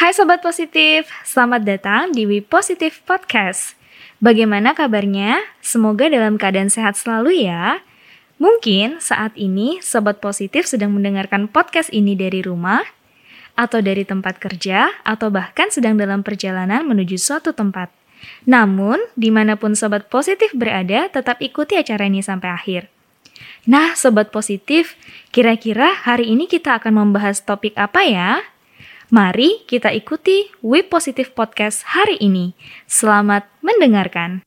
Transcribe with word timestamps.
Hai 0.00 0.16
Sobat 0.16 0.40
Positif, 0.40 1.12
selamat 1.28 1.60
datang 1.60 2.08
di 2.16 2.24
We 2.24 2.40
Positive 2.40 3.04
Podcast. 3.04 3.76
Bagaimana 4.16 4.72
kabarnya? 4.72 5.44
Semoga 5.60 6.08
dalam 6.08 6.40
keadaan 6.40 6.72
sehat 6.72 6.96
selalu 6.96 7.44
ya. 7.44 7.84
Mungkin 8.40 8.96
saat 9.04 9.36
ini 9.36 9.76
Sobat 9.84 10.24
Positif 10.24 10.64
sedang 10.64 10.96
mendengarkan 10.96 11.52
podcast 11.52 11.92
ini 11.92 12.16
dari 12.16 12.40
rumah, 12.40 12.80
atau 13.60 13.84
dari 13.84 14.08
tempat 14.08 14.40
kerja, 14.40 14.88
atau 15.04 15.28
bahkan 15.28 15.68
sedang 15.68 16.00
dalam 16.00 16.24
perjalanan 16.24 16.80
menuju 16.88 17.20
suatu 17.20 17.52
tempat. 17.52 17.92
Namun, 18.48 18.96
di 19.20 19.28
mana 19.28 19.60
pun 19.60 19.76
Sobat 19.76 20.08
Positif 20.08 20.48
berada, 20.56 21.12
tetap 21.12 21.44
ikuti 21.44 21.76
acara 21.76 22.08
ini 22.08 22.24
sampai 22.24 22.48
akhir. 22.48 22.88
Nah, 23.68 23.92
Sobat 23.92 24.32
Positif, 24.32 24.96
kira-kira 25.28 25.92
hari 25.92 26.32
ini 26.32 26.48
kita 26.48 26.80
akan 26.80 27.04
membahas 27.04 27.44
topik 27.44 27.76
apa 27.76 28.00
ya? 28.08 28.40
Mari 29.10 29.66
kita 29.66 29.90
ikuti 29.90 30.46
We 30.62 30.86
Positive 30.86 31.34
Podcast 31.34 31.82
hari 31.82 32.14
ini. 32.22 32.54
Selamat 32.86 33.42
mendengarkan. 33.58 34.46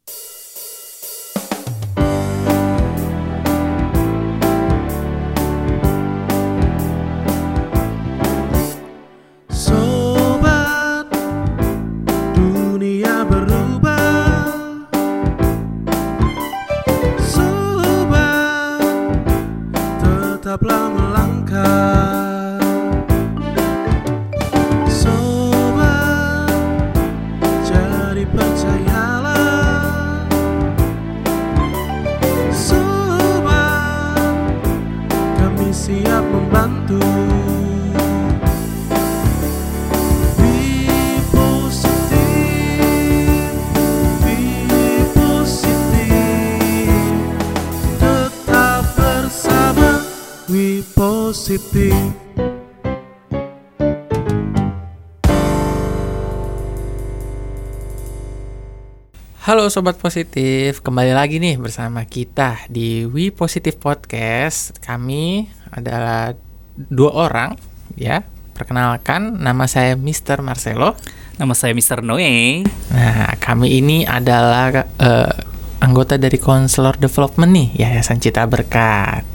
Halo 59.43 59.67
Sobat 59.67 59.99
Positif, 59.99 60.79
kembali 60.79 61.11
lagi 61.11 61.35
nih 61.35 61.59
bersama 61.59 62.07
kita 62.07 62.63
di 62.71 63.03
We 63.03 63.27
Positive 63.27 63.75
Podcast. 63.75 64.71
Kami 64.79 65.51
adalah 65.67 66.31
dua 66.79 67.11
orang, 67.27 67.59
ya. 67.99 68.23
Perkenalkan, 68.55 69.43
nama 69.43 69.67
saya 69.67 69.99
Mr. 69.99 70.39
Marcelo. 70.39 70.95
Nama 71.35 71.51
saya 71.59 71.75
Mr. 71.75 71.99
Noe. 71.99 72.63
Nah, 72.95 73.35
kami 73.35 73.83
ini 73.83 74.07
adalah 74.07 74.87
eh, 74.87 75.35
anggota 75.83 76.15
dari 76.15 76.39
Konselor 76.39 76.95
Development 76.95 77.51
nih, 77.51 77.83
Yayasan 77.83 78.23
Cita 78.23 78.47
Berkat. 78.47 79.32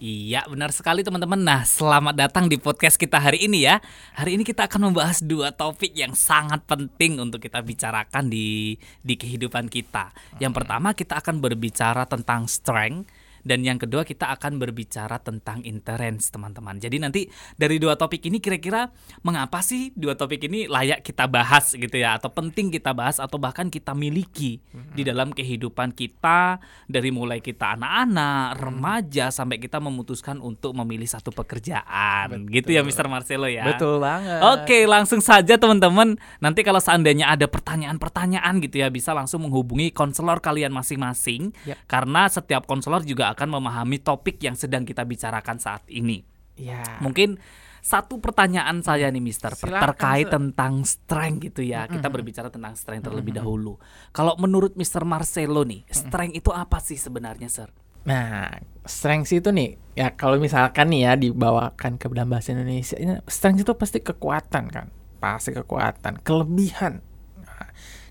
Iya, 0.00 0.48
benar 0.48 0.72
sekali 0.72 1.04
teman-teman. 1.04 1.36
Nah, 1.36 1.60
selamat 1.60 2.16
datang 2.16 2.48
di 2.48 2.56
podcast 2.56 2.96
kita 2.96 3.20
hari 3.20 3.44
ini 3.44 3.68
ya. 3.68 3.84
Hari 4.16 4.40
ini 4.40 4.48
kita 4.48 4.64
akan 4.64 4.88
membahas 4.88 5.20
dua 5.20 5.52
topik 5.52 5.92
yang 5.92 6.16
sangat 6.16 6.64
penting 6.64 7.20
untuk 7.20 7.36
kita 7.36 7.60
bicarakan 7.60 8.32
di 8.32 8.80
di 9.04 9.14
kehidupan 9.20 9.68
kita. 9.68 10.08
Yang 10.40 10.56
pertama 10.56 10.96
kita 10.96 11.20
akan 11.20 11.44
berbicara 11.44 12.08
tentang 12.08 12.48
strength 12.48 13.12
dan 13.42 13.64
yang 13.64 13.80
kedua 13.80 14.04
kita 14.04 14.30
akan 14.36 14.60
berbicara 14.60 15.20
tentang 15.20 15.64
endurance, 15.64 16.28
teman-teman. 16.28 16.76
Jadi 16.76 16.96
nanti 17.00 17.22
dari 17.56 17.76
dua 17.80 17.96
topik 17.96 18.24
ini 18.28 18.38
kira-kira 18.38 18.88
mengapa 19.24 19.60
sih 19.64 19.92
dua 19.96 20.14
topik 20.16 20.46
ini 20.46 20.68
layak 20.68 21.04
kita 21.04 21.26
bahas 21.26 21.72
gitu 21.72 21.96
ya 21.96 22.16
atau 22.16 22.32
penting 22.32 22.72
kita 22.72 22.92
bahas 22.92 23.18
atau 23.18 23.36
bahkan 23.40 23.68
kita 23.72 23.96
miliki 23.96 24.60
di 24.92 25.02
dalam 25.02 25.32
kehidupan 25.32 25.92
kita 25.96 26.60
dari 26.86 27.10
mulai 27.14 27.40
kita 27.40 27.78
anak-anak, 27.78 28.60
remaja 28.60 29.32
sampai 29.32 29.56
kita 29.62 29.78
memutuskan 29.80 30.38
untuk 30.42 30.76
memilih 30.76 31.06
satu 31.06 31.32
pekerjaan. 31.32 32.48
Gitu 32.50 32.74
ya 32.74 32.84
Mr. 32.84 33.06
Marcelo 33.06 33.46
ya. 33.46 33.64
betul 33.66 34.02
banget. 34.02 34.40
Oke, 34.56 34.84
langsung 34.84 35.22
saja 35.22 35.56
teman-teman. 35.56 36.18
Nanti 36.42 36.60
kalau 36.66 36.82
seandainya 36.82 37.30
ada 37.32 37.46
pertanyaan-pertanyaan 37.46 38.60
gitu 38.64 38.82
ya, 38.82 38.88
bisa 38.92 39.14
langsung 39.14 39.46
menghubungi 39.46 39.94
konselor 39.94 40.42
kalian 40.42 40.74
masing-masing. 40.74 41.54
Ya. 41.64 41.78
Karena 41.86 42.26
setiap 42.26 42.66
konselor 42.66 43.06
juga 43.06 43.29
akan 43.32 43.48
memahami 43.60 44.02
topik 44.02 44.42
yang 44.42 44.58
sedang 44.58 44.82
kita 44.82 45.06
bicarakan 45.06 45.56
saat 45.62 45.86
ini. 45.88 46.22
Ya. 46.58 46.82
Mungkin 47.00 47.40
satu 47.80 48.20
pertanyaan 48.20 48.84
saya 48.84 49.08
nih 49.08 49.24
Mister 49.24 49.56
Silakan, 49.56 49.80
terkait 49.80 50.28
Sir. 50.28 50.36
tentang 50.36 50.84
strength 50.84 51.40
gitu 51.48 51.64
ya. 51.64 51.88
Kita 51.88 52.12
berbicara 52.12 52.52
tentang 52.52 52.76
strength 52.76 53.08
terlebih 53.08 53.32
dahulu. 53.40 53.80
Kalau 54.12 54.36
menurut 54.36 54.76
Mister 54.76 55.00
Marcelo 55.08 55.64
nih, 55.64 55.88
strength 55.88 56.36
itu 56.36 56.52
apa 56.52 56.76
sih 56.84 57.00
sebenarnya, 57.00 57.48
Sir? 57.48 57.72
Nah, 58.04 58.48
strength 58.84 59.32
itu 59.32 59.48
nih, 59.52 59.76
ya 59.92 60.12
kalau 60.16 60.40
misalkan 60.40 60.88
nih 60.88 61.00
ya 61.04 61.12
dibawakan 61.20 62.00
ke 62.00 62.08
dalam 62.12 62.32
bahasa 62.32 62.56
Indonesia, 62.56 62.96
strength 63.28 63.60
itu 63.64 63.72
pasti 63.76 64.00
kekuatan 64.00 64.64
kan, 64.72 64.88
pasti 65.20 65.52
kekuatan, 65.52 66.24
kelebihan. 66.24 67.04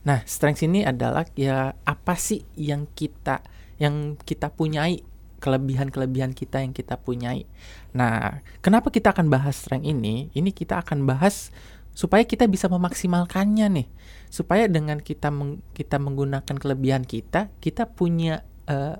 Nah, 0.05 0.21
strength 0.29 0.61
ini 0.61 0.85
adalah 0.85 1.25
ya 1.33 1.73
apa 1.73 2.13
sih 2.17 2.45
yang 2.53 2.85
kita 2.93 3.41
yang 3.81 4.13
kita 4.17 4.53
punyai, 4.53 5.01
kelebihan-kelebihan 5.39 6.35
kita 6.35 6.61
yang 6.61 6.75
kita 6.75 6.99
punyai. 6.99 7.47
Nah, 7.95 8.43
kenapa 8.59 8.91
kita 8.91 9.15
akan 9.15 9.31
bahas 9.31 9.57
strength 9.57 9.87
ini? 9.87 10.29
Ini 10.35 10.51
kita 10.51 10.83
akan 10.83 11.07
bahas 11.07 11.49
supaya 11.95 12.23
kita 12.23 12.45
bisa 12.45 12.67
memaksimalkannya 12.67 13.67
nih. 13.71 13.87
Supaya 14.29 14.69
dengan 14.69 15.01
kita 15.01 15.33
meng- 15.33 15.63
kita 15.73 15.97
menggunakan 15.97 16.55
kelebihan 16.55 17.03
kita, 17.07 17.49
kita 17.63 17.89
punya 17.89 18.45
eh, 18.69 18.95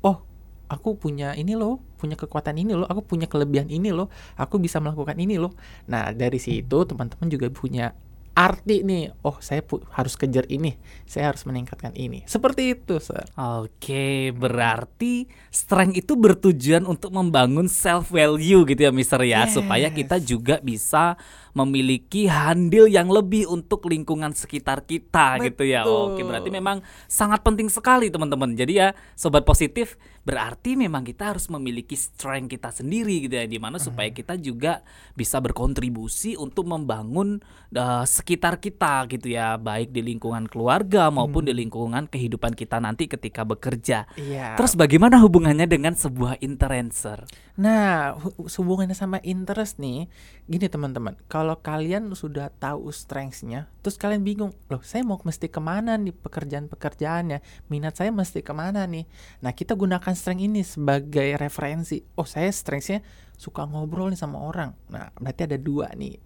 oh 0.00 0.24
aku 0.70 0.96
punya 0.96 1.36
ini 1.36 1.54
loh, 1.54 1.84
punya 2.00 2.16
kekuatan 2.16 2.56
ini 2.56 2.72
loh, 2.72 2.88
aku 2.88 3.04
punya 3.04 3.28
kelebihan 3.28 3.68
ini 3.68 3.92
loh, 3.92 4.08
aku 4.34 4.56
bisa 4.58 4.80
melakukan 4.80 5.14
ini 5.20 5.36
loh. 5.36 5.52
Nah, 5.86 6.10
dari 6.10 6.40
situ 6.40 6.88
teman-teman 6.88 7.28
juga 7.28 7.46
punya 7.52 7.92
arti 8.34 8.82
nih, 8.82 9.14
oh 9.22 9.38
saya 9.38 9.62
pu- 9.62 9.86
harus 9.94 10.18
kejar 10.18 10.42
ini, 10.50 10.74
saya 11.06 11.30
harus 11.30 11.46
meningkatkan 11.46 11.94
ini. 11.94 12.26
Seperti 12.26 12.74
itu, 12.74 12.98
Sir. 12.98 13.22
Oke, 13.38 14.34
berarti 14.34 15.30
strength 15.54 15.94
itu 15.94 16.18
bertujuan 16.18 16.82
untuk 16.82 17.14
membangun 17.14 17.70
self 17.70 18.10
value 18.10 18.66
gitu 18.66 18.90
ya, 18.90 18.90
Mister 18.90 19.22
ya, 19.22 19.46
supaya 19.46 19.86
kita 19.94 20.18
juga 20.18 20.58
bisa 20.58 21.14
memiliki 21.54 22.26
handil 22.26 22.90
yang 22.90 23.06
lebih 23.06 23.46
untuk 23.46 23.86
lingkungan 23.86 24.34
sekitar 24.34 24.82
kita 24.82 25.38
gitu 25.38 25.62
ya. 25.62 25.86
Oke, 25.86 26.26
berarti 26.26 26.50
memang 26.50 26.82
sangat 27.06 27.46
penting 27.46 27.70
sekali 27.70 28.10
teman-teman. 28.10 28.58
Jadi 28.58 28.82
ya, 28.82 28.90
sobat 29.14 29.46
positif, 29.46 29.94
berarti 30.26 30.74
memang 30.74 31.06
kita 31.06 31.30
harus 31.30 31.46
memiliki 31.46 31.94
strength 31.94 32.50
kita 32.50 32.74
sendiri 32.74 33.22
gitu 33.30 33.38
ya, 33.38 33.46
di 33.46 33.62
mana 33.62 33.78
supaya 33.78 34.10
kita 34.10 34.34
juga 34.34 34.82
bisa 35.14 35.38
berkontribusi 35.38 36.34
untuk 36.34 36.66
membangun 36.66 37.38
eh, 37.70 38.02
sekitar 38.24 38.56
kita 38.56 39.04
gitu 39.12 39.36
ya, 39.36 39.60
baik 39.60 39.92
di 39.92 40.00
lingkungan 40.00 40.48
keluarga 40.48 41.12
maupun 41.12 41.44
di 41.44 41.52
lingkungan 41.52 42.08
kehidupan 42.08 42.56
kita 42.56 42.80
nanti 42.80 43.04
ketika 43.04 43.44
bekerja. 43.44 44.08
Iya. 44.16 44.56
Terus 44.56 44.80
bagaimana 44.80 45.20
hubungannya 45.20 45.68
dengan 45.68 45.92
sebuah 45.92 46.40
influencer? 46.40 47.28
Nah, 47.60 48.16
hu- 48.16 48.48
hubungannya 48.48 48.96
sama 48.96 49.20
interest 49.20 49.76
nih, 49.76 50.08
gini 50.48 50.72
teman-teman, 50.72 51.20
kalau 51.28 51.60
kalian 51.60 52.08
sudah 52.16 52.48
tahu 52.48 52.88
strengths-nya, 52.88 53.68
terus 53.84 54.00
kalian 54.00 54.24
bingung, 54.24 54.56
loh 54.72 54.80
saya 54.80 55.04
mau 55.04 55.20
mesti 55.20 55.52
ke 55.52 55.60
mana 55.60 56.00
nih 56.00 56.16
pekerjaan-pekerjaannya, 56.16 57.44
minat 57.68 58.00
saya 58.00 58.08
mesti 58.08 58.40
ke 58.40 58.56
mana 58.56 58.88
nih. 58.88 59.04
Nah, 59.44 59.52
kita 59.52 59.76
gunakan 59.76 60.16
strength 60.16 60.40
ini 60.40 60.64
sebagai 60.64 61.36
referensi. 61.36 62.00
Oh, 62.16 62.24
saya 62.24 62.48
strengths-nya 62.48 63.04
suka 63.36 63.68
ngobrol 63.68 64.08
nih 64.08 64.16
sama 64.16 64.40
orang. 64.40 64.72
Nah, 64.88 65.12
berarti 65.20 65.44
ada 65.44 65.60
dua 65.60 65.92
nih, 65.92 66.16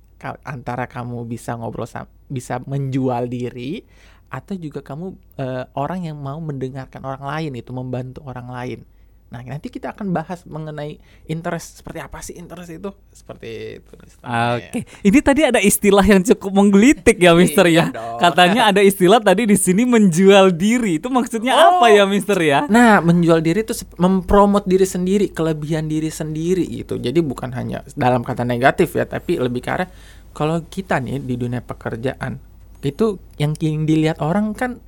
antara 0.43 0.91
kamu 0.91 1.25
bisa 1.31 1.55
ngobrol 1.55 1.87
bisa 2.29 2.61
menjual 2.67 3.31
diri, 3.31 3.87
atau 4.29 4.55
juga 4.59 4.85
kamu 4.85 5.06
eh, 5.41 5.65
orang 5.79 6.05
yang 6.11 6.19
mau 6.20 6.38
mendengarkan 6.43 7.00
orang 7.06 7.25
lain 7.25 7.53
itu, 7.56 7.70
membantu 7.73 8.20
orang 8.29 8.49
lain. 8.50 8.81
Nah, 9.28 9.44
nanti 9.44 9.69
kita 9.69 9.92
akan 9.92 10.16
bahas 10.16 10.48
mengenai 10.48 10.96
interest 11.28 11.84
seperti 11.84 12.00
apa 12.00 12.25
sih 12.25 12.40
interest 12.40 12.72
itu? 12.72 12.88
Seperti 13.12 13.76
itu. 13.76 13.92
Oke, 14.25 14.88
ini 15.04 15.19
tadi 15.20 15.44
ada 15.44 15.60
istilah 15.60 16.00
yang 16.00 16.25
cukup 16.25 16.48
menggelitik 16.56 17.20
ya, 17.20 17.36
Mister 17.36 17.69
Iya 17.69 17.92
ya. 17.92 17.92
dong. 17.92 18.16
Katanya 18.25 18.72
ada 18.72 18.80
istilah 18.80 19.20
tadi 19.20 19.44
di 19.44 19.52
sini 19.60 19.84
menjual 19.84 20.56
diri. 20.56 20.96
Itu 20.96 21.12
maksudnya 21.12 21.52
Oh. 21.60 21.76
apa 21.76 21.92
ya, 21.92 22.08
Mister 22.08 22.40
ya? 22.40 22.64
Nah, 22.72 23.04
menjual 23.04 23.44
diri 23.44 23.69
itu 23.69 23.76
mempromot 24.00 24.64
diri 24.64 24.88
sendiri, 24.88 25.28
kelebihan 25.28 25.92
diri 25.92 26.08
sendiri 26.08 26.64
gitu. 26.64 26.96
Jadi 26.96 27.20
bukan 27.20 27.52
hanya 27.52 27.84
dalam 28.00 28.25
kata 28.25 28.48
negatif 28.48 28.96
ya, 28.96 29.04
tapi 29.04 29.36
lebih 29.36 29.60
ke 29.60 29.69
arah 29.69 29.88
kalau 30.32 30.64
kita 30.64 31.04
nih 31.04 31.20
di 31.20 31.36
dunia 31.36 31.60
pekerjaan 31.60 32.40
itu 32.80 33.19
yang 33.36 33.52
yang 33.58 33.84
dilihat 33.84 34.22
orang 34.22 34.54
kan 34.54 34.80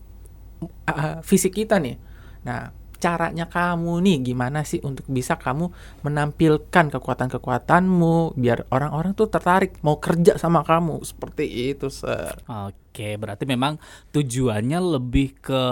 uh, 0.89 1.21
fisik 1.27 1.61
kita 1.61 1.77
nih. 1.77 2.01
Nah, 2.47 2.71
caranya 3.01 3.49
kamu 3.49 3.99
nih 3.99 4.17
gimana 4.23 4.61
sih 4.63 4.79
untuk 4.81 5.09
bisa 5.09 5.35
kamu 5.35 5.73
menampilkan 6.01 6.93
kekuatan-kekuatanmu 6.93 8.37
biar 8.37 8.69
orang-orang 8.69 9.13
tuh 9.13 9.27
tertarik 9.27 9.81
mau 9.81 9.97
kerja 9.97 10.37
sama 10.37 10.61
kamu 10.61 11.01
seperti 11.01 11.73
itu, 11.73 11.89
Sir. 11.89 12.37
Oke, 12.45 13.17
berarti 13.17 13.43
memang 13.45 13.81
tujuannya 14.11 15.01
lebih 15.01 15.41
ke 15.41 15.63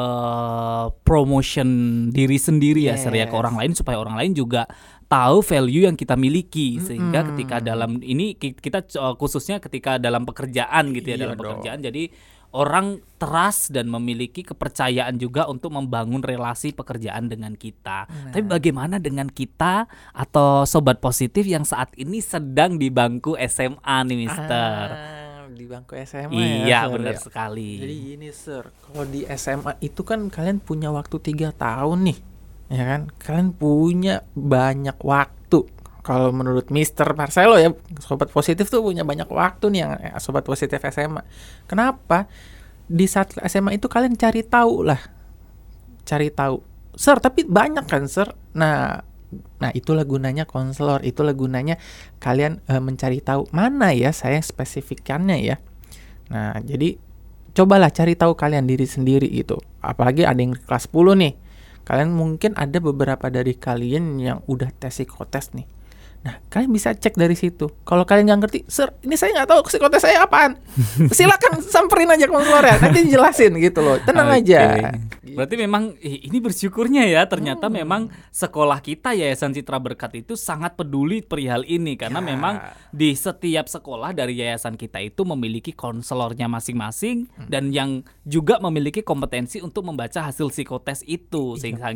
promotion 1.03 1.69
diri 2.09 2.39
sendiri 2.39 2.89
ya, 2.89 2.97
Sir, 2.97 3.13
ya 3.13 3.27
ke 3.27 3.35
Yes. 3.35 3.41
orang 3.41 3.55
lain 3.57 3.73
supaya 3.75 3.97
orang 3.97 4.17
lain 4.17 4.33
juga 4.33 4.65
tahu 5.05 5.41
value 5.41 5.85
yang 5.85 5.97
kita 5.97 6.15
miliki 6.15 6.77
sehingga 6.79 7.25
ketika 7.33 7.61
dalam 7.61 7.97
ini 7.99 8.37
ki- 8.37 8.55
kita 8.55 8.85
uh, 8.95 9.17
khususnya 9.17 9.57
ketika 9.57 9.97
dalam 9.97 10.25
pekerjaan 10.25 10.93
gitu 10.93 11.07
ya 11.07 11.17
Iya 11.17 11.23
dalam 11.25 11.37
dong. 11.37 11.45
pekerjaan 11.57 11.81
jadi 11.81 12.03
orang 12.57 13.03
trust 13.21 13.75
dan 13.75 13.91
memiliki 13.93 14.41
kepercayaan 14.47 15.21
juga 15.21 15.45
untuk 15.51 15.75
membangun 15.75 16.25
relasi 16.25 16.73
pekerjaan 16.73 17.29
dengan 17.29 17.53
kita. 17.59 18.09
Tapi 18.33 18.45
bagaimana 18.47 18.97
dengan 18.97 19.29
kita 19.29 19.85
atau 20.15 20.65
sobat 20.65 21.03
positif 21.03 21.45
yang 21.45 21.67
saat 21.67 21.93
ini 22.01 22.23
sedang 22.25 22.81
di 22.81 22.89
bangku 22.89 23.37
SMA 23.37 23.97
nih, 24.09 24.17
Mister? 24.17 24.85
Ah, 24.89 25.45
di 25.53 25.65
bangku 25.69 25.93
SMA 26.07 26.65
iya, 26.65 26.87
ya, 26.87 26.93
benar 26.93 27.19
ya. 27.19 27.21
sekali. 27.21 27.83
Jadi 27.83 27.95
gini, 28.15 28.29
Sir, 28.33 28.71
kalau 28.71 29.05
di 29.05 29.27
SMA 29.35 29.73
itu 29.85 30.01
kan 30.07 30.31
kalian 30.33 30.63
punya 30.63 30.89
waktu 30.89 31.19
tiga 31.21 31.53
tahun 31.53 32.09
nih, 32.13 32.19
ya 32.73 32.85
kan? 32.87 33.01
Kalian 33.19 33.51
punya 33.53 34.25
banyak 34.33 34.97
waktu. 35.05 35.78
Kalau 36.09 36.33
menurut 36.33 36.73
Mr. 36.73 37.13
Marcelo 37.13 37.61
ya, 37.61 37.69
sobat 38.01 38.33
positif 38.33 38.73
tuh 38.73 38.81
punya 38.81 39.05
banyak 39.05 39.29
waktu 39.29 39.69
nih 39.69 39.81
yang 39.85 39.93
eh, 40.01 40.17
sobat 40.17 40.41
positif 40.41 40.81
SMA. 40.81 41.21
Kenapa? 41.69 42.25
Di 42.89 43.05
saat 43.05 43.37
SMA 43.45 43.77
itu 43.77 43.93
kalian 43.93 44.17
cari 44.17 44.41
tahu 44.41 44.89
lah, 44.89 44.97
cari 46.09 46.33
tahu. 46.33 46.65
Sir, 46.97 47.21
tapi 47.21 47.45
banyak 47.45 47.85
kan, 47.85 48.09
Sir? 48.09 48.33
Nah, 48.57 49.05
nah 49.61 49.71
itulah 49.77 50.09
gunanya 50.09 50.49
konselor, 50.49 51.05
itulah 51.05 51.37
gunanya 51.37 51.77
kalian 52.25 52.65
eh, 52.65 52.81
mencari 52.81 53.21
tahu 53.21 53.45
mana 53.53 53.93
ya 53.93 54.09
saya 54.09 54.41
spesifikannya 54.41 55.37
ya. 55.45 55.61
Nah, 56.33 56.57
jadi 56.65 56.97
cobalah 57.53 57.93
cari 57.93 58.17
tahu 58.17 58.33
kalian 58.33 58.65
diri 58.65 58.89
sendiri 58.89 59.29
gitu. 59.29 59.61
Apalagi 59.85 60.25
ada 60.25 60.41
yang 60.41 60.57
kelas 60.57 60.89
10 60.89 61.21
nih. 61.21 61.35
Kalian 61.85 62.17
mungkin 62.17 62.57
ada 62.57 62.81
beberapa 62.81 63.29
dari 63.29 63.53
kalian 63.53 64.17
yang 64.17 64.41
udah 64.49 64.73
tes 64.73 65.05
psikotes 65.05 65.53
nih. 65.53 65.77
Nah, 66.29 66.37
kalian 66.53 66.69
bisa 66.69 66.93
cek 66.93 67.17
dari 67.17 67.33
situ. 67.33 67.73
Kalau 67.83 68.05
kalian 68.05 68.29
nggak 68.29 68.41
ngerti, 68.45 68.59
sir, 68.69 68.93
ini 69.01 69.17
saya 69.17 69.33
nggak 69.33 69.49
tahu 69.49 69.61
psikotes 69.65 70.05
saya 70.05 70.29
apaan. 70.29 70.61
Silakan 71.17 71.65
samperin 71.65 72.13
aja 72.13 72.29
konselor 72.29 72.61
ya, 72.61 72.77
nanti 72.77 73.09
dijelasin 73.09 73.57
gitu 73.57 73.81
loh. 73.81 73.97
Tenang 74.05 74.29
Oke. 74.29 74.45
aja. 74.45 74.61
Berarti 75.25 75.55
memang 75.57 75.97
ini 76.01 76.37
bersyukurnya 76.37 77.05
ya 77.05 77.25
ternyata 77.25 77.69
Hmm. 77.69 77.81
memang 77.81 78.03
sekolah 78.29 78.81
kita 78.81 79.13
Yayasan 79.13 79.57
Citra 79.57 79.81
Berkat 79.81 80.17
itu 80.19 80.37
sangat 80.37 80.77
peduli 80.77 81.21
perihal 81.21 81.65
ini 81.65 81.97
karena 81.97 82.21
Ya. 82.21 82.27
memang 82.29 82.55
di 82.91 83.13
setiap 83.13 83.69
sekolah 83.69 84.13
dari 84.13 84.37
yayasan 84.37 84.75
kita 84.75 84.99
itu 84.99 85.23
memiliki 85.23 85.71
konselornya 85.71 86.49
masing-masing 86.49 87.29
Hmm. 87.29 87.47
dan 87.47 87.71
yang 87.71 87.91
juga 88.25 88.59
memiliki 88.59 89.01
kompetensi 89.01 89.61
untuk 89.61 89.85
membaca 89.85 90.25
hasil 90.25 90.49
psikotes 90.49 91.05
itu 91.05 91.55
Iya, 91.55 91.61
sehingga 91.61 91.87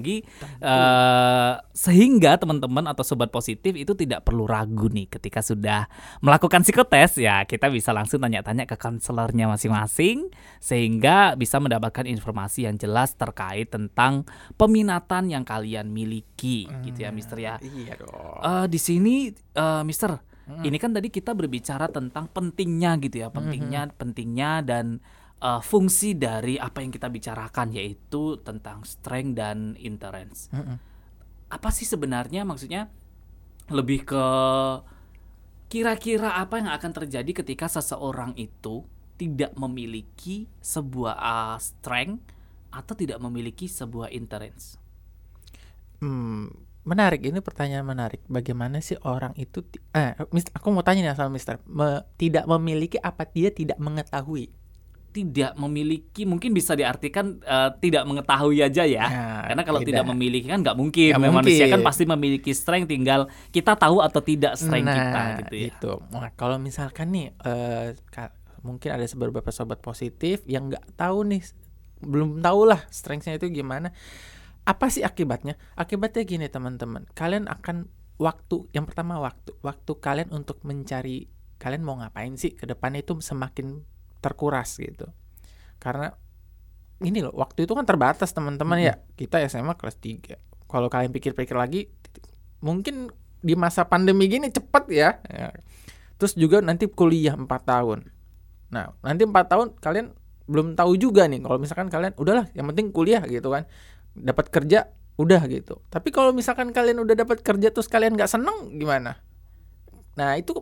eh, 0.61 1.53
sehingga 1.73 2.39
teman-teman 2.39 2.87
atau 2.87 3.03
sobat 3.03 3.29
positif 3.29 3.75
itu 3.75 3.93
tidak 3.93 4.22
perlu 4.23 4.47
ragu 4.47 4.89
nih 4.89 5.11
ketika 5.11 5.43
sudah 5.43 5.91
melakukan 6.23 6.63
psikotes 6.63 7.19
ya 7.21 7.43
kita 7.45 7.69
bisa 7.69 7.91
langsung 7.91 8.23
tanya-tanya 8.23 8.65
ke 8.65 8.79
konselornya 8.79 9.51
masing-masing 9.51 10.31
sehingga 10.63 11.35
bisa 11.35 11.59
mendapatkan 11.59 12.07
informasi 12.07 12.71
yang 12.71 12.79
jelas 12.79 13.19
terkait 13.19 13.69
tentang 13.69 14.25
peminatan 14.57 15.29
yang 15.29 15.43
kalian 15.43 15.91
miliki 15.91 16.71
gitu 16.87 17.05
ya 17.05 17.11
Mister 17.11 17.37
ya. 17.37 17.59
Iya 17.59 17.99
dong. 17.99 18.41
Eh, 18.41 18.67
di 18.71 18.79
sini 18.79 19.15
eh, 19.35 19.83
Mister 19.83 20.33
ini 20.63 20.77
kan 20.77 20.91
tadi 20.93 21.09
kita 21.09 21.33
berbicara 21.33 21.89
tentang 21.89 22.29
pentingnya 22.29 22.99
gitu 23.01 23.25
ya 23.25 23.29
pentingnya 23.31 23.89
pentingnya 23.95 24.61
dan 24.61 24.99
eh, 25.41 25.61
fungsi 25.63 26.19
dari 26.19 26.59
apa 26.59 26.83
yang 26.83 26.91
kita 26.93 27.09
bicarakan 27.09 27.73
yaitu 27.73 28.37
tentang 28.43 28.83
strength 28.83 29.39
dan 29.39 29.79
endurance 29.81 30.51
Mm-mm. 30.53 30.77
apa 31.49 31.69
sih 31.73 31.87
sebenarnya 31.87 32.43
maksudnya 32.43 32.91
lebih 33.71 34.03
ke 34.03 34.25
kira-kira 35.71 36.37
apa 36.37 36.61
yang 36.61 36.69
akan 36.69 36.93
terjadi 36.93 37.45
ketika 37.45 37.71
seseorang 37.71 38.37
itu 38.37 38.85
tidak 39.17 39.55
memiliki 39.55 40.51
sebuah 40.61 41.15
uh, 41.17 41.57
strength 41.63 42.21
atau 42.73 42.93
tidak 42.97 43.21
memiliki 43.21 43.69
sebuah 43.69 44.11
endurance. 44.13 44.81
Hmm, 46.03 46.51
menarik 46.83 47.23
ini 47.23 47.39
pertanyaan 47.39 47.87
menarik. 47.87 48.21
Bagaimana 48.27 48.83
sih 48.83 48.99
orang 49.07 49.33
itu 49.39 49.63
eh 49.95 50.19
aku 50.57 50.69
mau 50.75 50.83
tanya 50.83 51.07
nih 51.07 51.17
sama 51.17 51.31
Mister, 51.33 51.57
Me- 51.69 52.05
tidak 52.19 52.45
memiliki 52.51 52.99
apa 52.99 53.25
dia 53.29 53.55
tidak 53.55 53.79
mengetahui? 53.79 54.51
Tidak 55.13 55.61
memiliki 55.61 56.25
mungkin 56.25 56.57
bisa 56.57 56.73
diartikan 56.73 57.37
uh, 57.45 57.77
tidak 57.77 58.09
mengetahui 58.09 58.65
aja 58.65 58.89
ya. 58.89 59.05
Nah, 59.05 59.45
Karena 59.53 59.63
kalau 59.69 59.81
tidak. 59.85 59.89
tidak 59.93 60.05
memiliki 60.09 60.49
kan 60.49 60.65
nggak 60.65 60.77
mungkin. 60.81 61.13
Nggak 61.13 61.33
Manusia 61.37 61.69
kan 61.69 61.79
mungkin. 61.79 61.85
pasti 61.85 62.05
memiliki 62.09 62.51
strength 62.57 62.89
tinggal 62.89 63.29
kita 63.53 63.77
tahu 63.77 64.01
atau 64.01 64.25
tidak 64.25 64.57
strength 64.57 64.89
nah, 64.89 64.97
kita 64.97 65.21
gitu 65.45 65.55
ya. 65.55 65.69
itu. 65.69 65.93
Nah, 66.09 66.33
kalau 66.33 66.57
misalkan 66.57 67.13
nih 67.13 67.37
ka- 68.09 68.33
mungkin 68.65 68.89
ada 68.97 69.05
beberapa 69.13 69.53
sobat 69.53 69.85
positif 69.85 70.41
yang 70.49 70.73
nggak 70.73 70.97
tahu 70.97 71.29
nih, 71.29 71.45
belum 72.01 72.41
tahu 72.41 72.73
lah 72.73 72.81
strengthnya 72.89 73.37
itu 73.37 73.53
gimana. 73.53 73.93
Apa 74.65 74.89
sih 74.89 75.05
akibatnya? 75.05 75.59
Akibatnya 75.77 76.23
gini 76.25 76.47
teman-teman, 76.49 77.05
kalian 77.13 77.51
akan 77.51 77.91
waktu 78.17 78.71
yang 78.71 78.87
pertama 78.87 79.19
waktu, 79.19 79.53
waktu 79.61 79.93
kalian 79.99 80.31
untuk 80.31 80.63
mencari 80.63 81.27
kalian 81.59 81.83
mau 81.83 81.99
ngapain 81.99 82.35
sih 82.39 82.55
ke 82.55 82.67
depan 82.67 82.95
itu 82.95 83.19
semakin 83.19 83.83
terkuras 84.23 84.79
gitu. 84.79 85.11
Karena 85.83 86.15
ini 87.03 87.19
loh, 87.19 87.35
waktu 87.35 87.67
itu 87.67 87.75
kan 87.75 87.83
terbatas 87.83 88.31
teman-teman 88.31 88.79
ya. 88.79 88.95
Kita 89.19 89.43
SMA 89.51 89.75
kelas 89.75 89.99
3. 89.99 90.39
Kalau 90.71 90.87
kalian 90.87 91.11
pikir-pikir 91.11 91.59
lagi 91.59 91.91
mungkin 92.63 93.11
di 93.43 93.59
masa 93.59 93.91
pandemi 93.91 94.31
gini 94.31 94.49
cepet 94.49 94.85
ya. 94.89 95.19
Ya. 95.27 95.51
Terus 96.17 96.39
juga 96.39 96.63
nanti 96.63 96.87
kuliah 96.87 97.35
4 97.35 97.51
tahun. 97.51 98.07
Nah, 98.71 98.95
nanti 99.03 99.27
4 99.27 99.35
tahun 99.51 99.67
kalian 99.83 100.15
belum 100.47 100.75
tahu 100.79 100.99
juga 100.99 101.27
nih 101.27 101.39
kalau 101.43 101.59
misalkan 101.59 101.87
kalian 101.91 102.15
udahlah 102.19 102.47
yang 102.55 102.71
penting 102.71 102.95
kuliah 102.95 103.27
gitu 103.27 103.51
kan. 103.51 103.67
Dapat 104.15 104.47
kerja 104.55 104.87
udah 105.19 105.43
gitu. 105.51 105.83
Tapi 105.91 106.09
kalau 106.15 106.31
misalkan 106.31 106.71
kalian 106.71 107.03
udah 107.03 107.19
dapat 107.19 107.43
kerja 107.43 107.69
terus 107.75 107.91
kalian 107.91 108.15
nggak 108.15 108.31
seneng 108.31 108.79
gimana? 108.79 109.19
Nah, 110.17 110.39
itu 110.39 110.55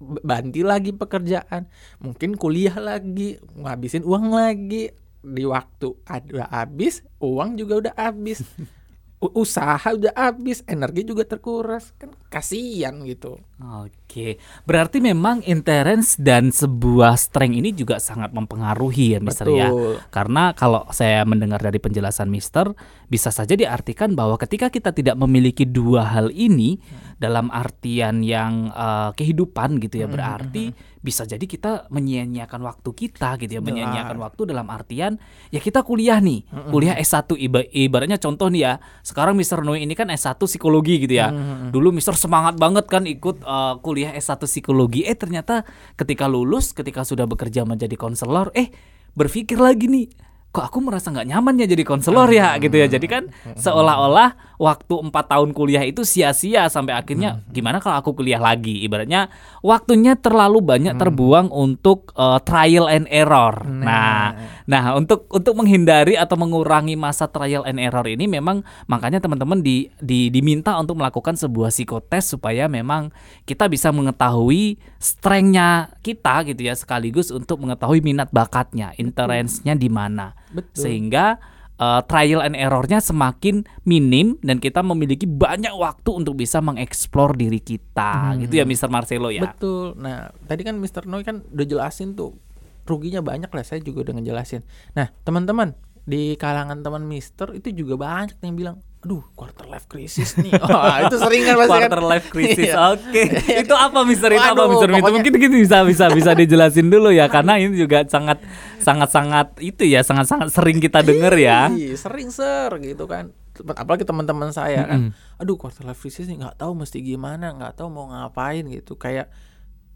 banti 0.00 0.64
lagi 0.64 0.96
pekerjaan. 0.96 1.68
Mungkin 2.00 2.40
kuliah 2.40 2.74
lagi, 2.80 3.36
ngabisin 3.54 4.02
uang 4.02 4.32
lagi. 4.32 4.90
Di 5.20 5.44
waktu 5.44 5.92
ada 6.08 6.48
habis, 6.48 7.04
uang 7.20 7.60
juga 7.60 7.88
udah 7.88 7.94
habis. 7.94 8.40
Usaha 9.20 9.84
udah 9.92 10.16
habis, 10.16 10.64
energi 10.64 11.04
juga 11.04 11.28
terkuras. 11.28 11.92
Kan 12.00 12.16
kasihan 12.32 12.96
gitu. 13.04 13.36
Oke, 13.60 14.40
berarti 14.64 15.04
memang 15.04 15.44
endurance 15.44 16.16
dan 16.16 16.48
sebuah 16.48 17.20
strength 17.20 17.60
ini 17.60 17.76
juga 17.76 18.00
sangat 18.00 18.32
mempengaruhi 18.32 19.14
ya, 19.14 19.20
Mister 19.20 19.44
ya. 19.52 19.68
Betul. 19.68 20.00
Karena 20.08 20.56
kalau 20.56 20.88
saya 20.96 21.28
mendengar 21.28 21.60
dari 21.60 21.76
penjelasan 21.76 22.32
Mister, 22.32 22.72
bisa 23.12 23.28
saja 23.28 23.52
diartikan 23.52 24.16
bahwa 24.16 24.40
ketika 24.40 24.72
kita 24.72 24.96
tidak 24.96 25.20
memiliki 25.20 25.68
dua 25.68 26.08
hal 26.08 26.32
ini 26.32 26.80
dalam 27.20 27.52
artian 27.52 28.24
yang 28.24 28.72
eh, 28.72 29.10
kehidupan 29.12 29.76
gitu 29.84 30.02
ya, 30.02 30.08
berarti 30.08 30.72
bisa 31.00 31.24
jadi 31.24 31.40
kita 31.44 31.88
menyia-nyiakan 31.88 32.60
waktu 32.60 32.90
kita 32.92 33.40
gitu 33.40 33.60
ya, 33.60 33.62
menyia-nyiakan 33.64 34.20
waktu 34.20 34.52
dalam 34.52 34.68
artian 34.68 35.16
ya 35.52 35.60
kita 35.60 35.84
kuliah 35.84 36.16
nih, 36.20 36.48
kuliah 36.72 36.96
S1 36.96 37.36
iba- 37.36 37.68
ibaratnya 37.72 38.16
contoh 38.16 38.48
nih 38.48 38.64
ya, 38.64 38.72
sekarang 39.04 39.36
Mister 39.36 39.60
Noi 39.60 39.84
ini 39.84 39.92
kan 39.92 40.08
S1 40.08 40.40
psikologi 40.40 40.96
gitu 41.04 41.12
ya. 41.20 41.28
Dulu 41.68 41.92
Mister 41.92 42.16
semangat 42.16 42.56
banget 42.56 42.88
kan 42.88 43.04
ikut 43.04 43.44
eh, 43.50 43.74
kuliah 43.82 44.14
S1 44.14 44.46
psikologi. 44.46 45.02
Eh 45.02 45.18
ternyata 45.18 45.66
ketika 45.98 46.30
lulus, 46.30 46.70
ketika 46.70 47.02
sudah 47.02 47.26
bekerja 47.26 47.66
menjadi 47.66 47.98
konselor, 47.98 48.54
eh 48.54 48.70
berpikir 49.18 49.58
lagi 49.58 49.90
nih, 49.90 50.06
kok 50.54 50.70
aku 50.70 50.78
merasa 50.82 51.10
nggak 51.10 51.26
nyaman 51.30 51.54
ya 51.62 51.66
jadi 51.66 51.82
konselor 51.82 52.30
ya 52.30 52.54
gitu 52.62 52.78
ya. 52.78 52.86
Jadi 52.86 53.06
kan 53.10 53.22
seolah-olah 53.58 54.49
waktu 54.60 54.94
empat 55.08 55.32
tahun 55.32 55.56
kuliah 55.56 55.80
itu 55.88 56.04
sia-sia 56.04 56.68
sampai 56.68 56.92
akhirnya 56.92 57.40
gimana 57.48 57.80
kalau 57.80 57.96
aku 58.04 58.12
kuliah 58.12 58.36
lagi? 58.36 58.84
Ibaratnya 58.84 59.32
waktunya 59.64 60.20
terlalu 60.20 60.60
banyak 60.60 61.00
terbuang 61.00 61.48
untuk 61.48 62.12
eh, 62.12 62.38
trial 62.44 62.92
and 62.92 63.08
error. 63.08 63.64
Nah, 63.64 64.60
Nah, 64.70 64.94
untuk 64.94 65.26
untuk 65.34 65.58
menghindari 65.58 66.14
atau 66.14 66.38
mengurangi 66.38 66.94
masa 66.94 67.26
trial 67.26 67.66
and 67.66 67.82
error 67.82 68.06
ini 68.06 68.30
memang 68.30 68.62
makanya 68.86 69.18
teman-teman 69.18 69.58
di, 69.58 69.90
di 69.98 70.30
diminta 70.30 70.78
untuk 70.78 71.02
melakukan 71.02 71.34
sebuah 71.34 71.74
psikotes 71.74 72.38
supaya 72.38 72.70
memang 72.70 73.10
kita 73.50 73.66
bisa 73.66 73.90
mengetahui 73.90 74.78
strength-nya 75.02 75.98
kita 76.06 76.46
gitu 76.54 76.70
ya 76.70 76.78
sekaligus 76.78 77.34
untuk 77.34 77.58
mengetahui 77.66 77.98
minat 77.98 78.30
bakatnya, 78.30 78.94
interest-nya 78.94 79.74
di 79.74 79.90
mana. 79.90 80.38
Sehingga 80.70 81.42
uh, 81.80 82.04
trial 82.04 82.44
and 82.44 82.54
errornya 82.54 83.00
semakin 83.00 83.64
minim 83.88 84.36
dan 84.44 84.60
kita 84.60 84.84
memiliki 84.84 85.24
banyak 85.24 85.72
waktu 85.72 86.10
untuk 86.12 86.36
bisa 86.36 86.60
mengeksplor 86.60 87.34
diri 87.34 87.58
kita 87.58 88.36
gitu 88.44 88.60
ya 88.60 88.64
Mr. 88.68 88.92
Marcelo 88.92 89.32
ya. 89.32 89.48
Betul. 89.48 89.96
Nah, 89.96 90.28
tadi 90.44 90.62
kan 90.62 90.76
Mr. 90.76 91.08
Noi 91.08 91.24
kan 91.24 91.40
udah 91.48 91.66
jelasin 91.66 92.12
tuh 92.12 92.36
ruginya 92.84 93.24
banyak 93.24 93.48
lah. 93.48 93.64
Saya 93.64 93.80
juga 93.80 94.04
udah 94.06 94.20
ngejelasin. 94.20 94.62
Nah, 94.94 95.08
teman-teman 95.24 95.72
di 96.04 96.36
kalangan 96.36 96.84
teman 96.84 97.06
Mister 97.08 97.54
itu 97.56 97.72
juga 97.72 97.96
banyak 97.96 98.36
yang 98.44 98.56
bilang, 98.56 98.76
aduh 99.00 99.24
quarter 99.32 99.64
life 99.64 99.88
crisis 99.88 100.36
nih. 100.36 100.52
Wah, 100.68 101.08
itu 101.08 101.16
sering 101.16 101.40
kan 101.48 101.54
pasti 101.56 101.72
kan. 101.72 101.80
Quarter 101.88 102.04
life 102.04 102.26
crisis. 102.28 102.68
Iya. 102.68 102.76
Oke. 102.92 103.22
itu 103.64 103.74
apa 103.74 103.98
Mister? 104.04 104.28
Itu 104.28 104.44
apa 104.44 104.60
Waduh, 104.60 104.68
Mister? 104.76 104.88
Itu 104.92 105.10
mungkin 105.16 105.32
gitu 105.40 105.56
bisa 105.56 105.78
bisa 105.88 106.04
bisa 106.12 106.30
dijelasin 106.36 106.92
dulu 106.92 107.08
ya 107.08 107.24
karena 107.32 107.56
ini 107.56 107.80
juga 107.80 108.04
sangat 108.04 108.44
sangat 108.76 109.08
sangat 109.08 109.56
itu 109.64 109.88
ya 109.88 110.04
sangat 110.04 110.28
sangat 110.28 110.52
sering 110.52 110.84
kita 110.84 111.00
denger 111.00 111.32
ya. 111.40 111.72
Ih, 111.72 111.96
sering 111.96 112.28
ser 112.28 112.76
gitu 112.84 113.08
kan. 113.08 113.32
Apalagi 113.72 114.04
teman-teman 114.04 114.52
saya 114.52 114.84
kan. 114.84 115.16
Aduh 115.40 115.56
quarter 115.56 115.88
life 115.88 116.04
crisis 116.04 116.28
nih 116.28 116.36
nggak 116.36 116.60
tahu 116.60 116.76
mesti 116.76 117.00
gimana, 117.00 117.56
nggak 117.56 117.80
tahu 117.80 117.88
mau 117.88 118.04
ngapain 118.12 118.68
gitu. 118.68 119.00
Kayak 119.00 119.32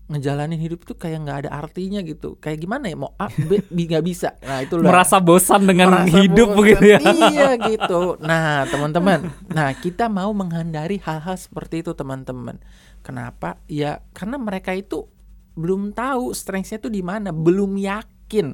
ngejalanin 0.04 0.60
hidup 0.60 0.84
tuh 0.84 0.96
kayak 1.00 1.24
nggak 1.24 1.38
ada 1.46 1.50
artinya 1.64 2.04
gitu. 2.04 2.36
Kayak 2.36 2.64
gimana 2.64 2.92
ya 2.92 2.96
mau 2.96 3.16
A 3.16 3.32
B 3.32 3.64
B 3.72 3.78
nggak 3.88 4.04
bisa. 4.04 4.36
Nah, 4.44 4.60
itu 4.60 4.76
lah. 4.76 4.92
Merasa 4.92 5.16
bosan 5.18 5.64
dengan 5.64 5.88
Merasa 5.96 6.12
hidup 6.20 6.48
bosan. 6.52 6.58
begitu 6.60 6.84
ya. 6.84 6.98
Iya 7.00 7.48
gitu. 7.72 8.00
Nah 8.20 8.68
teman-teman, 8.68 9.18
nah 9.48 9.72
kita 9.72 10.12
mau 10.12 10.30
menghindari 10.36 11.00
hal-hal 11.00 11.36
seperti 11.40 11.80
itu 11.80 11.96
teman-teman. 11.96 12.60
Kenapa? 13.00 13.60
Ya 13.68 14.04
karena 14.12 14.36
mereka 14.36 14.76
itu 14.76 15.08
belum 15.56 15.94
tahu 15.96 16.34
strengthnya 16.34 16.82
tuh 16.82 16.90
di 16.92 17.00
mana, 17.00 17.30
belum 17.30 17.78
yakin, 17.78 18.46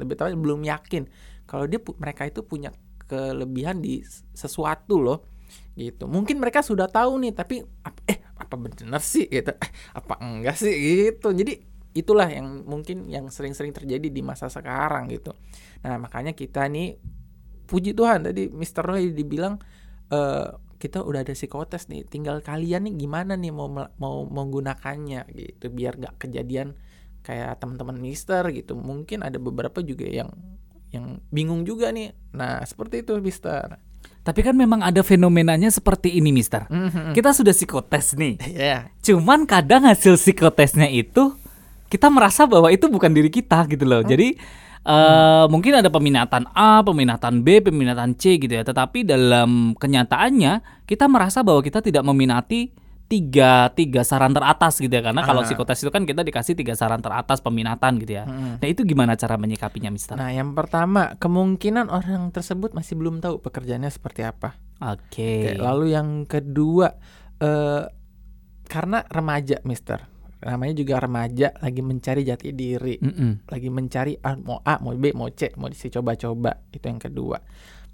lebih 0.00 0.14
tahu 0.16 0.32
belum 0.34 0.64
yakin 0.64 1.04
kalau 1.46 1.64
dia 1.70 1.78
mereka 1.96 2.26
itu 2.26 2.42
punya 2.42 2.74
kelebihan 3.06 3.78
di 3.78 4.02
sesuatu 4.34 4.98
loh 4.98 5.22
gitu. 5.78 6.04
Mungkin 6.08 6.36
mereka 6.42 6.60
sudah 6.64 6.88
tahu 6.90 7.20
nih, 7.22 7.32
tapi 7.36 7.62
ap- 7.84 8.04
eh 8.08 8.18
apa 8.36 8.54
benar 8.56 9.02
sih 9.02 9.26
gitu, 9.28 9.52
eh, 9.52 9.70
apa 9.96 10.14
enggak 10.22 10.56
sih 10.58 10.72
gitu. 10.74 11.32
Jadi 11.32 11.52
itulah 11.96 12.28
yang 12.28 12.64
mungkin 12.68 13.08
yang 13.08 13.28
sering-sering 13.32 13.72
terjadi 13.72 14.08
di 14.12 14.20
masa 14.20 14.52
sekarang 14.52 15.08
gitu. 15.08 15.32
Nah 15.84 15.96
makanya 15.96 16.36
kita 16.36 16.68
nih 16.68 16.96
puji 17.66 17.92
Tuhan 17.98 18.26
tadi 18.26 18.46
Mr. 18.50 18.84
Roy 18.86 19.10
dibilang 19.10 19.58
eh 20.12 20.48
kita 20.76 21.00
udah 21.00 21.24
ada 21.24 21.32
psikotes 21.32 21.88
nih, 21.88 22.04
tinggal 22.04 22.44
kalian 22.44 22.84
nih 22.86 22.94
gimana 23.00 23.32
nih 23.34 23.48
mau 23.48 23.66
mau 23.96 24.16
menggunakannya 24.28 25.24
gitu 25.32 25.72
biar 25.72 25.96
nggak 25.96 26.14
kejadian 26.20 26.76
kayak 27.24 27.58
teman-teman 27.58 27.96
Mister 27.98 28.44
gitu. 28.52 28.76
Mungkin 28.76 29.24
ada 29.24 29.40
beberapa 29.40 29.80
juga 29.82 30.04
yang 30.06 30.30
yang 30.92 31.18
bingung 31.32 31.64
juga 31.66 31.90
nih. 31.90 32.12
Nah 32.36 32.62
seperti 32.68 33.02
itu 33.02 33.18
Mister. 33.24 33.80
Tapi 34.26 34.42
kan 34.42 34.58
memang 34.58 34.82
ada 34.82 35.06
fenomenanya 35.06 35.70
seperti 35.70 36.18
ini 36.18 36.34
Mister. 36.34 36.66
Kita 37.14 37.30
sudah 37.30 37.54
psikotes 37.54 38.18
nih. 38.18 38.34
Ya. 38.50 38.90
Cuman 38.98 39.46
kadang 39.46 39.86
hasil 39.86 40.18
psikotesnya 40.18 40.90
itu 40.90 41.38
kita 41.86 42.10
merasa 42.10 42.42
bahwa 42.42 42.66
itu 42.74 42.90
bukan 42.90 43.14
diri 43.14 43.30
kita 43.30 43.62
gitu 43.70 43.86
loh. 43.86 44.02
Jadi 44.02 44.34
eh, 44.82 45.44
mungkin 45.46 45.78
ada 45.78 45.86
peminatan 45.86 46.50
A, 46.50 46.82
peminatan 46.82 47.46
B, 47.46 47.62
peminatan 47.62 48.18
C 48.18 48.42
gitu 48.42 48.50
ya. 48.50 48.66
Tetapi 48.66 49.06
dalam 49.06 49.78
kenyataannya 49.78 50.82
kita 50.90 51.06
merasa 51.06 51.46
bahwa 51.46 51.62
kita 51.62 51.78
tidak 51.78 52.02
meminati 52.02 52.74
tiga 53.06 53.70
tiga 53.72 54.02
saran 54.02 54.34
teratas 54.34 54.82
gitu 54.82 54.90
ya. 54.90 55.02
Karena 55.02 55.22
kalau 55.22 55.42
Ah. 55.42 55.46
psikotes 55.46 55.78
itu 55.78 55.90
kan 55.94 56.02
kita 56.02 56.26
dikasih 56.26 56.58
tiga 56.58 56.74
saran 56.74 56.98
teratas 56.98 57.38
peminatan 57.38 58.02
gitu 58.02 58.18
ya. 58.18 58.24
Nah 58.26 58.66
itu 58.66 58.82
gimana 58.82 59.14
cara 59.14 59.38
menyikapinya 59.38 59.94
Mister? 59.94 60.18
Nah 60.18 60.34
yang 60.34 60.52
pertama 60.52 61.14
kemungkinan 61.16 61.86
orang 61.86 62.34
tersebut 62.34 62.74
masih 62.74 62.98
belum 62.98 63.22
tahu 63.22 63.38
pekerjaannya 63.38 63.90
seperti 63.90 64.26
apa. 64.26 64.58
Oke. 64.82 65.54
Oke, 65.54 65.56
lalu 65.56 65.94
yang 65.94 66.26
kedua 66.26 66.98
eh 67.38 67.84
karena 68.66 69.06
remaja, 69.06 69.62
Mister. 69.62 70.02
Namanya 70.36 70.74
juga 70.76 71.00
remaja 71.00 71.54
lagi 71.58 71.80
mencari 71.80 72.22
jati 72.22 72.52
diri, 72.52 73.00
Mm-mm. 73.00 73.48
lagi 73.48 73.70
mencari 73.72 74.20
ah, 74.20 74.36
mau 74.36 74.60
A, 74.62 74.78
mau 74.82 74.92
B, 74.92 75.10
mau 75.16 75.30
C, 75.32 75.54
mau 75.56 75.70
disi 75.70 75.88
coba-coba. 75.88 76.66
Itu 76.70 76.86
yang 76.86 77.00
kedua. 77.00 77.40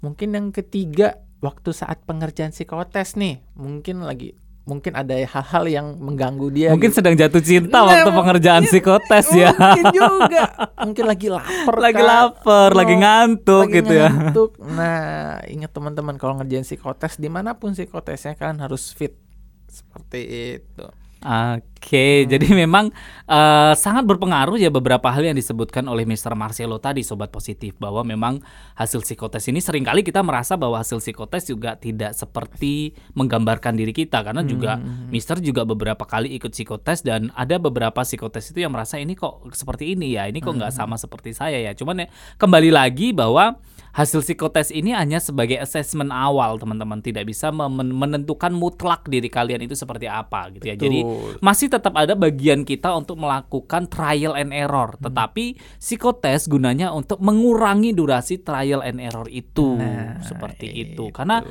Mungkin 0.03 0.35
yang 0.35 0.47
ketiga 0.51 1.23
waktu 1.39 1.71
saat 1.71 2.03
pengerjaan 2.03 2.51
psikotes 2.51 3.15
nih, 3.15 3.39
mungkin 3.55 4.03
lagi 4.03 4.35
mungkin 4.63 4.95
ada 4.95 5.11
hal-hal 5.11 5.63
yang 5.67 5.87
mengganggu 5.99 6.47
dia. 6.47 6.69
Mungkin 6.71 6.89
gitu. 6.89 7.03
sedang 7.03 7.15
jatuh 7.15 7.43
cinta 7.43 7.83
Nah, 7.83 7.87
waktu 7.89 8.09
pengerjaan 8.09 8.63
psikotes 8.63 9.27
ya. 9.33 9.51
Mungkin 9.51 9.85
juga. 9.99 10.43
Mungkin 10.79 11.05
lagi 11.05 11.27
lapar. 11.27 11.75
lagi 11.77 11.99
Kak. 11.99 12.07
lapar, 12.07 12.69
lagi 12.71 12.95
Oh, 12.95 12.99
ngantuk 12.99 13.65
lagi 13.67 13.75
gitu 13.75 13.93
ya. 13.93 14.09
ngantuk. 14.09 14.51
Nah, 14.73 15.43
ingat 15.45 15.71
teman-teman 15.71 16.15
kalau 16.15 16.39
ngerjain 16.39 16.63
psikotes 16.63 17.19
di 17.19 17.27
mana 17.27 17.53
pun 17.53 17.75
psikotesnya 17.75 18.33
kalian 18.33 18.63
harus 18.63 18.89
fit 18.89 19.19
seperti 19.67 20.21
itu. 20.57 20.87
Oke, 21.23 22.27
jadi 22.27 22.43
memang 22.67 22.91
eh, 23.31 23.73
sangat 23.79 24.03
berpengaruh 24.03 24.59
ya 24.59 24.67
beberapa 24.67 25.07
hal 25.07 25.23
yang 25.23 25.39
disebutkan 25.39 25.87
oleh 25.87 26.03
Mr. 26.03 26.35
Marcelo 26.35 26.83
tadi 26.83 26.99
sobat 26.99 27.31
positif 27.31 27.79
bahwa 27.79 28.03
memang 28.03 28.43
hasil 28.75 28.99
psikotes 29.07 29.47
ini 29.47 29.63
sering 29.63 29.87
kali 29.87 30.03
kita 30.03 30.19
merasa 30.19 30.59
bahwa 30.59 30.83
hasil 30.83 30.99
psikotes 30.99 31.47
juga 31.47 31.79
tidak 31.79 32.11
seperti 32.11 32.91
menggambarkan 33.15 33.71
diri 33.79 33.95
kita 33.95 34.19
karena 34.19 34.43
juga 34.43 34.75
Mr. 35.15 35.39
juga 35.39 35.63
beberapa 35.63 36.03
kali 36.03 36.35
ikut 36.35 36.51
psikotes 36.51 37.07
dan 37.07 37.31
ada 37.39 37.55
beberapa 37.55 38.03
psikotes 38.03 38.51
itu 38.51 38.59
yang 38.59 38.75
merasa 38.75 38.99
ini 38.99 39.15
kok 39.15 39.47
seperti 39.55 39.95
ini 39.95 40.19
ya, 40.19 40.27
ini 40.27 40.43
kok 40.43 40.59
nggak 40.59 40.75
sama 40.75 40.99
seperti 40.99 41.31
saya 41.31 41.55
ya. 41.55 41.71
Cuman 41.71 42.03
ya 42.03 42.07
kembali 42.35 42.67
lagi 42.67 43.15
bahwa 43.15 43.55
hasil 43.93 44.25
psikotes 44.25 44.73
ini 44.73 44.89
hanya 44.89 45.21
sebagai 45.21 45.61
assessment 45.61 46.09
awal 46.09 46.57
teman-teman. 46.57 46.97
Tidak 46.97 47.21
bisa 47.29 47.53
menentukan 47.53 48.49
mutlak 48.49 49.05
diri 49.05 49.29
kalian 49.29 49.61
itu 49.69 49.77
seperti 49.77 50.09
apa 50.09 50.49
gitu 50.49 50.65
ya. 50.65 50.73
Jadi 50.73 51.05
masih 51.39 51.69
tetap 51.69 51.93
ada 51.93 52.17
bagian 52.17 52.65
kita 52.65 52.89
untuk 52.97 53.21
melakukan 53.21 53.85
trial 53.85 54.33
and 54.33 54.49
error, 54.49 54.97
tetapi 54.97 55.61
psikotes 55.77 56.49
gunanya 56.49 56.89
untuk 56.89 57.21
mengurangi 57.21 57.93
durasi 57.93 58.41
trial 58.41 58.81
and 58.81 58.97
error 58.97 59.29
itu. 59.29 59.77
Nah, 59.77 60.17
seperti 60.25 60.73
itu. 60.73 61.13
Karena 61.13 61.45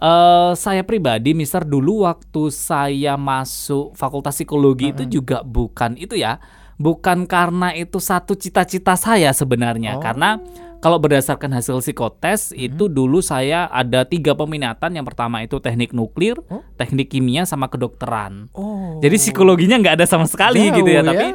eh, 0.00 0.52
saya 0.56 0.88
pribadi, 0.88 1.36
Mister 1.36 1.60
dulu 1.68 2.08
waktu 2.08 2.48
saya 2.48 3.20
masuk 3.20 3.92
Fakultas 3.92 4.40
Psikologi 4.40 4.96
itu 4.96 5.04
juga 5.20 5.44
bukan 5.44 6.00
itu 6.00 6.16
ya, 6.16 6.40
bukan 6.80 7.28
karena 7.28 7.76
itu 7.76 8.00
satu 8.00 8.32
cita-cita 8.32 8.96
saya 8.96 9.28
sebenarnya, 9.36 10.00
karena 10.00 10.40
kalau 10.82 10.98
berdasarkan 10.98 11.54
hasil 11.54 11.78
psikotes 11.78 12.50
itu 12.58 12.90
dulu 12.90 13.22
saya 13.22 13.70
ada 13.70 14.02
tiga 14.02 14.34
peminatan. 14.34 14.98
Yang 14.98 15.14
pertama 15.14 15.46
itu 15.46 15.62
teknik 15.62 15.94
nuklir, 15.94 16.42
teknik 16.74 17.14
kimia, 17.14 17.46
sama 17.46 17.70
kedokteran. 17.70 18.50
Oh. 18.50 18.98
Jadi 18.98 19.14
psikologinya 19.14 19.78
nggak 19.78 20.02
ada 20.02 20.06
sama 20.10 20.26
sekali 20.26 20.74
gitu 20.74 20.90
ya, 20.90 21.06
Jauh 21.06 21.14
tapi 21.14 21.26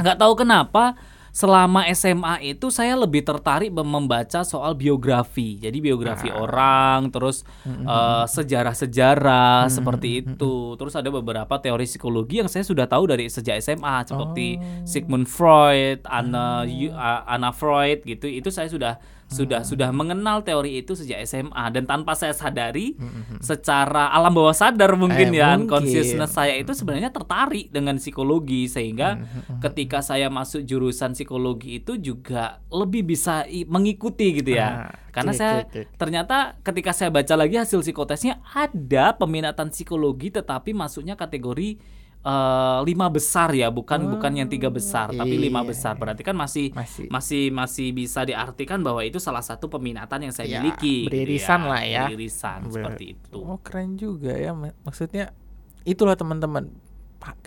nggak 0.00 0.16
tahu 0.16 0.32
kenapa 0.32 0.96
selama 1.34 1.82
SMA 1.90 2.46
itu 2.46 2.70
saya 2.70 2.94
lebih 2.94 3.20
tertarik 3.20 3.68
mem- 3.68 3.90
membaca 3.92 4.40
soal 4.42 4.72
biografi. 4.72 5.58
Jadi 5.58 5.82
biografi 5.82 6.30
orang, 6.32 7.10
terus 7.10 7.42
eh, 7.66 8.24
sejarah-sejarah 8.24 9.66
seperti 9.68 10.08
itu. 10.20 10.54
Terus 10.74 10.94
ada 10.94 11.10
beberapa 11.10 11.54
teori 11.56 11.84
psikologi 11.84 12.38
yang 12.38 12.46
saya 12.46 12.62
sudah 12.62 12.86
tahu 12.86 13.04
dari 13.08 13.26
sejak 13.26 13.58
SMA 13.58 14.06
seperti 14.06 14.46
Sigmund 14.84 15.26
Freud, 15.26 16.06
Anna 16.06 16.62
Yu- 16.64 16.94
A- 16.94 17.26
Anna 17.28 17.50
Freud 17.50 18.02
gitu. 18.04 18.26
Itu 18.26 18.48
saya 18.48 18.68
sudah 18.68 19.02
sudah 19.26 19.60
sudah 19.60 19.90
mengenal 19.90 20.40
teori 20.40 20.78
itu 20.78 20.92
sejak 20.92 21.24
SMA 21.24 21.64
dan 21.70 21.84
tanpa 21.84 22.12
saya 22.12 22.30
sadari 22.30 22.94
secara 23.38 24.08
alam 24.08 24.30
bawah 24.30 24.52
sadar 24.52 24.94
mungkin 24.94 25.30
Eh, 25.30 25.38
ya 25.38 25.52
mungkin. 25.52 25.66
unconsciousness 25.66 26.32
saya 26.32 26.54
itu 26.54 26.70
sebenarnya 26.70 27.10
tertarik 27.10 27.68
dengan 27.68 27.96
psikologi. 27.96 28.66
Sehingga 28.66 29.24
ketika 29.60 30.00
saya 30.00 30.28
masuk 30.28 30.62
jurusan 30.62 31.12
psikologi 31.12 31.78
itu 31.78 31.96
juga 31.96 32.62
lebih 32.68 33.04
bisa 33.06 33.42
mengikuti 33.64 34.38
gitu 34.38 34.54
ya. 34.54 34.68
Ah, 34.86 34.94
Karena 35.10 35.32
saya 35.32 35.54
ternyata 35.94 36.36
ketika 36.60 36.90
saya 36.90 37.08
baca 37.08 37.34
lagi 37.34 37.54
hasil 37.54 37.80
psikotesnya 37.80 38.42
ada 38.48 39.14
peminatan 39.14 39.70
psikologi 39.70 40.30
tetapi 40.30 40.72
masuknya 40.72 41.14
kategori 41.14 41.78
eh, 42.24 42.78
lima 42.82 43.06
besar 43.12 43.52
ya, 43.52 43.68
bukan 43.68 44.16
bukan 44.16 44.32
yang 44.32 44.48
tiga 44.48 44.72
besar 44.72 45.12
tapi 45.12 45.36
lima 45.36 45.60
iya, 45.60 45.68
besar. 45.68 45.94
Berarti 46.00 46.24
kan 46.24 46.32
masih 46.32 46.72
Masih. 46.72 47.06
masih 47.12 47.44
masih 47.52 47.88
bisa 47.92 48.24
diartikan 48.24 48.80
bahwa 48.80 49.04
itu 49.04 49.20
salah 49.20 49.44
satu 49.44 49.68
peminatan 49.68 50.24
yang 50.24 50.32
saya 50.32 50.48
Ya, 50.48 50.64
miliki. 50.64 51.04
gitu 51.04 51.12
beririsan 51.12 51.60
lah 51.68 51.82
ya. 51.84 52.08
Beririsan 52.08 52.64
Ber- 52.66 52.72
seperti 52.72 53.04
itu. 53.14 53.38
Oh 53.44 53.60
keren 53.60 54.00
juga 54.00 54.32
ya 54.32 54.56
Mak- 54.56 54.80
maksudnya 54.82 55.36
itulah 55.84 56.16
teman-teman 56.16 56.72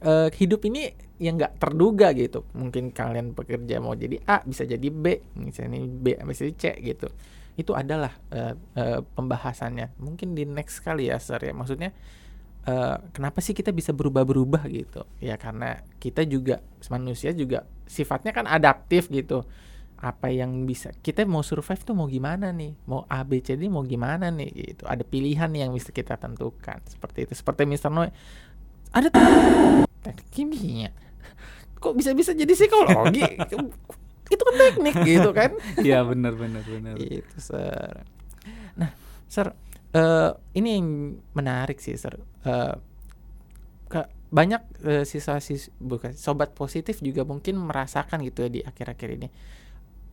eh, 0.02 0.30
hidup 0.38 0.66
ini 0.66 0.90
yang 1.18 1.38
nggak 1.38 1.58
terduga 1.58 2.14
gitu. 2.14 2.46
Mungkin 2.54 2.94
kalian 2.94 3.34
bekerja 3.34 3.82
mau 3.82 3.98
jadi 3.98 4.22
A, 4.26 4.42
bisa 4.46 4.66
jadi 4.66 4.90
B, 4.90 5.22
misalnya 5.34 5.82
B, 5.86 6.18
bisa 6.30 6.46
jadi 6.46 6.56
C 6.58 6.66
gitu. 6.86 7.10
Itu 7.58 7.74
adalah 7.74 8.14
eh, 8.30 8.54
eh, 8.78 9.00
pembahasannya. 9.02 9.98
Mungkin 9.98 10.38
di 10.38 10.46
next 10.46 10.82
kali 10.82 11.10
ya, 11.10 11.18
Sir 11.18 11.42
ya. 11.42 11.54
Maksudnya 11.54 11.90
eh, 12.68 12.98
kenapa 13.16 13.40
sih 13.40 13.56
kita 13.56 13.72
bisa 13.72 13.96
berubah-berubah 13.96 14.68
gitu? 14.68 15.08
Ya 15.24 15.40
karena 15.40 15.82
kita 16.04 16.28
juga 16.28 16.60
manusia 16.92 17.32
juga 17.32 17.64
sifatnya 17.88 18.36
kan 18.36 18.46
adaptif 18.46 19.08
gitu. 19.08 19.48
Apa 19.98 20.30
yang 20.30 20.70
bisa 20.70 20.94
kita 21.02 21.26
mau 21.26 21.42
survive 21.42 21.82
tuh 21.82 21.98
mau 21.98 22.06
gimana 22.06 22.54
nih? 22.54 22.78
Mau 22.86 23.10
A 23.10 23.26
B 23.26 23.42
C 23.42 23.58
D 23.58 23.66
mau 23.66 23.82
gimana 23.82 24.30
nih 24.30 24.50
gitu. 24.54 24.84
Ada 24.86 25.02
pilihan 25.02 25.50
yang 25.56 25.74
bisa 25.74 25.90
kita 25.90 26.20
tentukan. 26.22 26.78
Seperti 26.86 27.26
itu. 27.26 27.34
Seperti 27.34 27.66
Mr. 27.66 27.90
Noe 27.90 28.14
ada 28.94 29.10
teknik 29.10 30.28
kimia. 30.32 30.92
Kok 31.78 31.94
bisa-bisa 31.98 32.34
jadi 32.34 32.54
psikologi? 32.54 33.26
itu 34.34 34.44
kan 34.44 34.56
teknik 34.60 34.96
gitu 35.08 35.30
kan? 35.32 35.52
Iya 35.80 36.04
benar 36.04 36.34
benar 36.36 36.64
benar. 36.68 36.94
Itu, 37.00 37.38
Sir. 37.40 38.04
Nah, 38.76 38.92
Sir, 39.28 39.56
eh, 39.94 40.32
ini 40.58 40.70
yang 40.76 40.88
menarik 41.38 41.80
sih, 41.80 41.96
Sir. 41.96 42.20
Eh, 42.44 42.76
ke- 43.88 44.12
banyak 44.28 44.62
eh, 44.84 45.04
siswa 45.08 45.40
sis 45.40 45.72
bukan 45.80 46.12
sobat 46.12 46.52
positif 46.52 47.00
juga 47.00 47.24
mungkin 47.24 47.56
merasakan 47.64 48.20
gitu 48.28 48.44
ya 48.44 48.50
di 48.52 48.60
akhir-akhir 48.66 49.10
ini. 49.16 49.30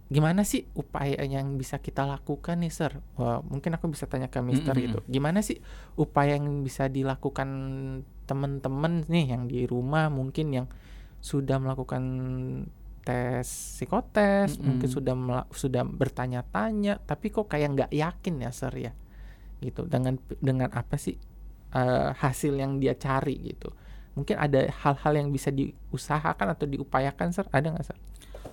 Gimana 0.04 0.45
sih 0.45 0.69
upaya 0.76 1.25
yang 1.25 1.57
bisa 1.57 1.81
kita 1.81 2.04
lakukan 2.07 2.61
nih, 2.61 2.71
Sir? 2.71 3.00
Wah, 3.19 3.40
mungkin 3.43 3.75
aku 3.75 3.90
bisa 3.90 4.04
tanya 4.07 4.28
ke 4.31 4.38
Mister 4.45 4.76
Mm-mm. 4.76 4.85
gitu. 4.85 4.99
Gimana 5.09 5.40
sih 5.40 5.59
upaya 5.99 6.37
yang 6.37 6.62
bisa 6.62 6.87
dilakukan 6.93 7.49
teman-teman 8.28 9.02
nih 9.09 9.35
yang 9.35 9.49
di 9.49 9.64
rumah 9.64 10.12
mungkin 10.12 10.52
yang 10.52 10.66
sudah 11.25 11.57
melakukan 11.57 12.04
tes 13.04 13.49
psikotes, 13.49 14.61
mungkin 14.61 14.88
Mm-mm. 14.88 14.97
sudah 14.97 15.14
mela- 15.16 15.49
sudah 15.52 15.83
bertanya-tanya, 15.85 17.00
tapi 17.04 17.33
kok 17.33 17.49
kayak 17.49 17.73
nggak 17.73 17.90
yakin 17.93 18.45
ya, 18.45 18.52
Sir 18.52 18.73
ya, 18.76 18.93
gitu. 19.61 19.84
Dengan 19.84 20.16
dengan 20.38 20.70
apa 20.73 20.96
sih 20.96 21.14
eh, 21.70 22.08
hasil 22.14 22.54
yang 22.54 22.78
dia 22.78 22.94
cari 22.94 23.34
gitu? 23.44 23.70
Mungkin 24.14 24.38
ada 24.38 24.70
hal-hal 24.70 25.12
yang 25.18 25.28
bisa 25.34 25.50
diusahakan 25.50 26.54
atau 26.54 26.70
diupayakan, 26.70 27.34
Sir? 27.34 27.46
Ada 27.50 27.75
nggak, 27.75 27.87
Sir? 27.87 27.99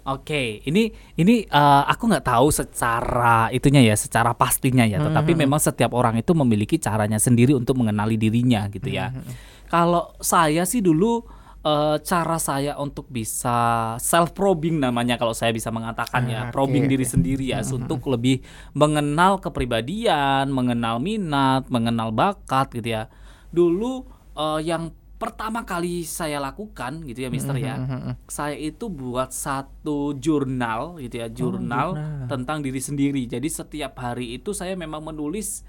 Oke, 0.02 0.66
ini 0.66 0.90
ini 1.14 1.46
eh, 1.46 1.84
aku 1.86 2.10
nggak 2.10 2.26
tahu 2.26 2.50
secara 2.50 3.54
itunya 3.54 3.86
ya, 3.86 3.94
secara 3.94 4.34
pastinya 4.34 4.82
ya. 4.82 4.98
Tetapi 4.98 5.38
Mhm. 5.38 5.40
memang 5.46 5.62
setiap 5.62 5.94
orang 5.94 6.18
itu 6.18 6.34
memiliki 6.34 6.82
caranya 6.82 7.22
sendiri 7.22 7.54
untuk 7.54 7.78
mengenali 7.78 8.18
dirinya 8.18 8.66
gitu 8.74 8.90
ya. 8.90 9.14
Mhm. 9.14 9.34
Kalau 9.70 10.18
saya 10.18 10.66
sih 10.66 10.82
dulu 10.82 11.22
eh, 11.62 11.98
cara 12.02 12.38
saya 12.42 12.78
untuk 12.82 13.06
bisa 13.08 13.94
self 14.02 14.34
probing 14.34 14.82
namanya 14.82 15.16
kalau 15.16 15.32
saya 15.38 15.54
bisa 15.54 15.70
mengatakan 15.70 16.26
Ah, 16.26 16.30
ya, 16.30 16.42
oke, 16.50 16.54
probing 16.58 16.90
diri 16.90 17.06
sendiri 17.06 17.54
ya, 17.54 17.62
untuk 17.62 18.02
lebih 18.10 18.42
mengenal 18.74 19.38
kepribadian, 19.38 20.50
mengenal 20.50 20.98
minat, 20.98 21.70
mengenal 21.70 22.10
bakat 22.10 22.74
gitu 22.74 22.98
ya. 22.98 23.08
Dulu 23.54 24.06
eh, 24.38 24.60
yang 24.66 24.90
pertama 25.22 25.62
kali 25.62 26.02
saya 26.02 26.42
lakukan 26.42 27.06
gitu 27.06 27.22
ya, 27.22 27.30
Mister 27.30 27.54
ya 27.54 27.78
saya 28.26 28.58
itu 28.58 28.90
buat 28.90 29.30
satu 29.30 30.18
jurnal 30.18 30.98
gitu 30.98 31.22
ya 31.22 31.30
jurnal, 31.30 31.94
jurnal. 31.94 32.26
tentang 32.26 32.66
diri 32.66 32.82
sendiri. 32.82 33.30
Jadi 33.30 33.46
setiap 33.46 34.02
hari 34.02 34.42
itu 34.42 34.50
saya 34.58 34.74
memang 34.74 35.06
menulis 35.06 35.62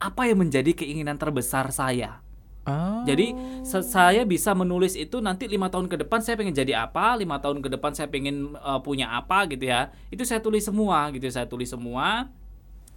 apa 0.00 0.24
yang 0.24 0.40
menjadi 0.40 0.72
keinginan 0.72 1.20
terbesar 1.20 1.68
saya 1.76 2.23
Oh. 2.64 3.04
jadi 3.04 3.36
saya 3.60 4.24
bisa 4.24 4.56
menulis 4.56 4.96
itu 4.96 5.20
nanti 5.20 5.44
lima 5.44 5.68
tahun 5.68 5.84
ke 5.84 6.00
depan 6.00 6.24
saya 6.24 6.40
pengen 6.40 6.56
jadi 6.56 6.88
apa 6.88 7.12
lima 7.12 7.36
tahun 7.36 7.60
ke 7.60 7.68
depan 7.76 7.92
saya 7.92 8.08
pengen 8.08 8.56
eh, 8.56 8.80
punya 8.80 9.12
apa 9.12 9.44
gitu 9.52 9.68
ya. 9.68 9.92
Itu 10.08 10.24
saya 10.24 10.40
tulis 10.40 10.64
semua 10.64 11.12
gitu 11.12 11.28
saya 11.28 11.44
tulis 11.44 11.68
semua. 11.68 12.32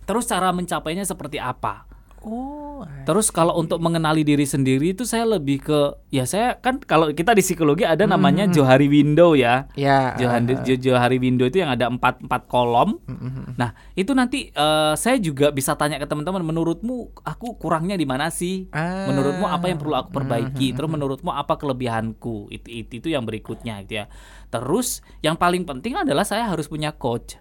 Terus 0.07 0.23
cara 0.23 0.55
mencapainya 0.55 1.03
seperti 1.03 1.35
apa 1.35 1.96
Oh. 2.25 2.81
Terus 3.05 3.29
kalau 3.29 3.55
untuk 3.55 3.79
mengenali 3.79 4.21
diri 4.21 4.43
sendiri 4.43 4.91
itu 4.91 5.07
saya 5.07 5.23
lebih 5.23 5.63
ke 5.63 5.79
ya 6.09 6.27
saya 6.27 6.57
kan 6.57 6.77
kalau 6.77 7.09
kita 7.09 7.31
di 7.31 7.41
psikologi 7.41 7.87
ada 7.87 8.03
namanya 8.05 8.45
Johari 8.49 8.85
Window 8.85 9.33
ya. 9.33 9.65
ya. 9.73 10.13
Johari, 10.17 10.53
ah, 10.53 10.59
ah. 10.59 10.65
Jo- 10.65 10.81
Johari 10.81 11.17
Window 11.17 11.47
itu 11.47 11.63
yang 11.63 11.71
ada 11.71 11.87
empat 11.87 12.21
empat 12.21 12.45
kolom. 12.45 12.99
Mhm. 13.07 13.55
Nah 13.55 13.71
itu 13.93 14.11
nanti 14.11 14.49
eh, 14.49 14.93
saya 14.93 15.17
juga 15.17 15.49
bisa 15.49 15.73
tanya 15.73 15.97
ke 15.97 16.05
teman-teman. 16.05 16.43
Menurutmu 16.43 17.17
aku 17.23 17.55
kurangnya 17.57 17.95
di 17.95 18.05
mana 18.05 18.27
sih? 18.29 18.67
Ah. 18.69 19.07
Menurutmu 19.07 19.47
apa 19.47 19.65
yang 19.71 19.79
perlu 19.79 19.95
aku 19.95 20.09
perbaiki? 20.13 20.67
Mhm. 20.71 20.75
Terus 20.75 20.89
menurutmu 20.91 21.31
apa 21.31 21.55
kelebihanku? 21.55 22.51
Itu, 22.51 22.67
itu 22.67 22.91
itu 22.99 23.07
yang 23.09 23.23
berikutnya 23.23 23.81
gitu 23.85 24.03
ya. 24.03 24.05
Terus 24.47 24.99
yang 25.23 25.35
paling 25.35 25.63
penting 25.63 25.95
adalah 25.95 26.27
saya 26.27 26.45
harus 26.45 26.67
punya 26.67 26.93
coach. 26.93 27.39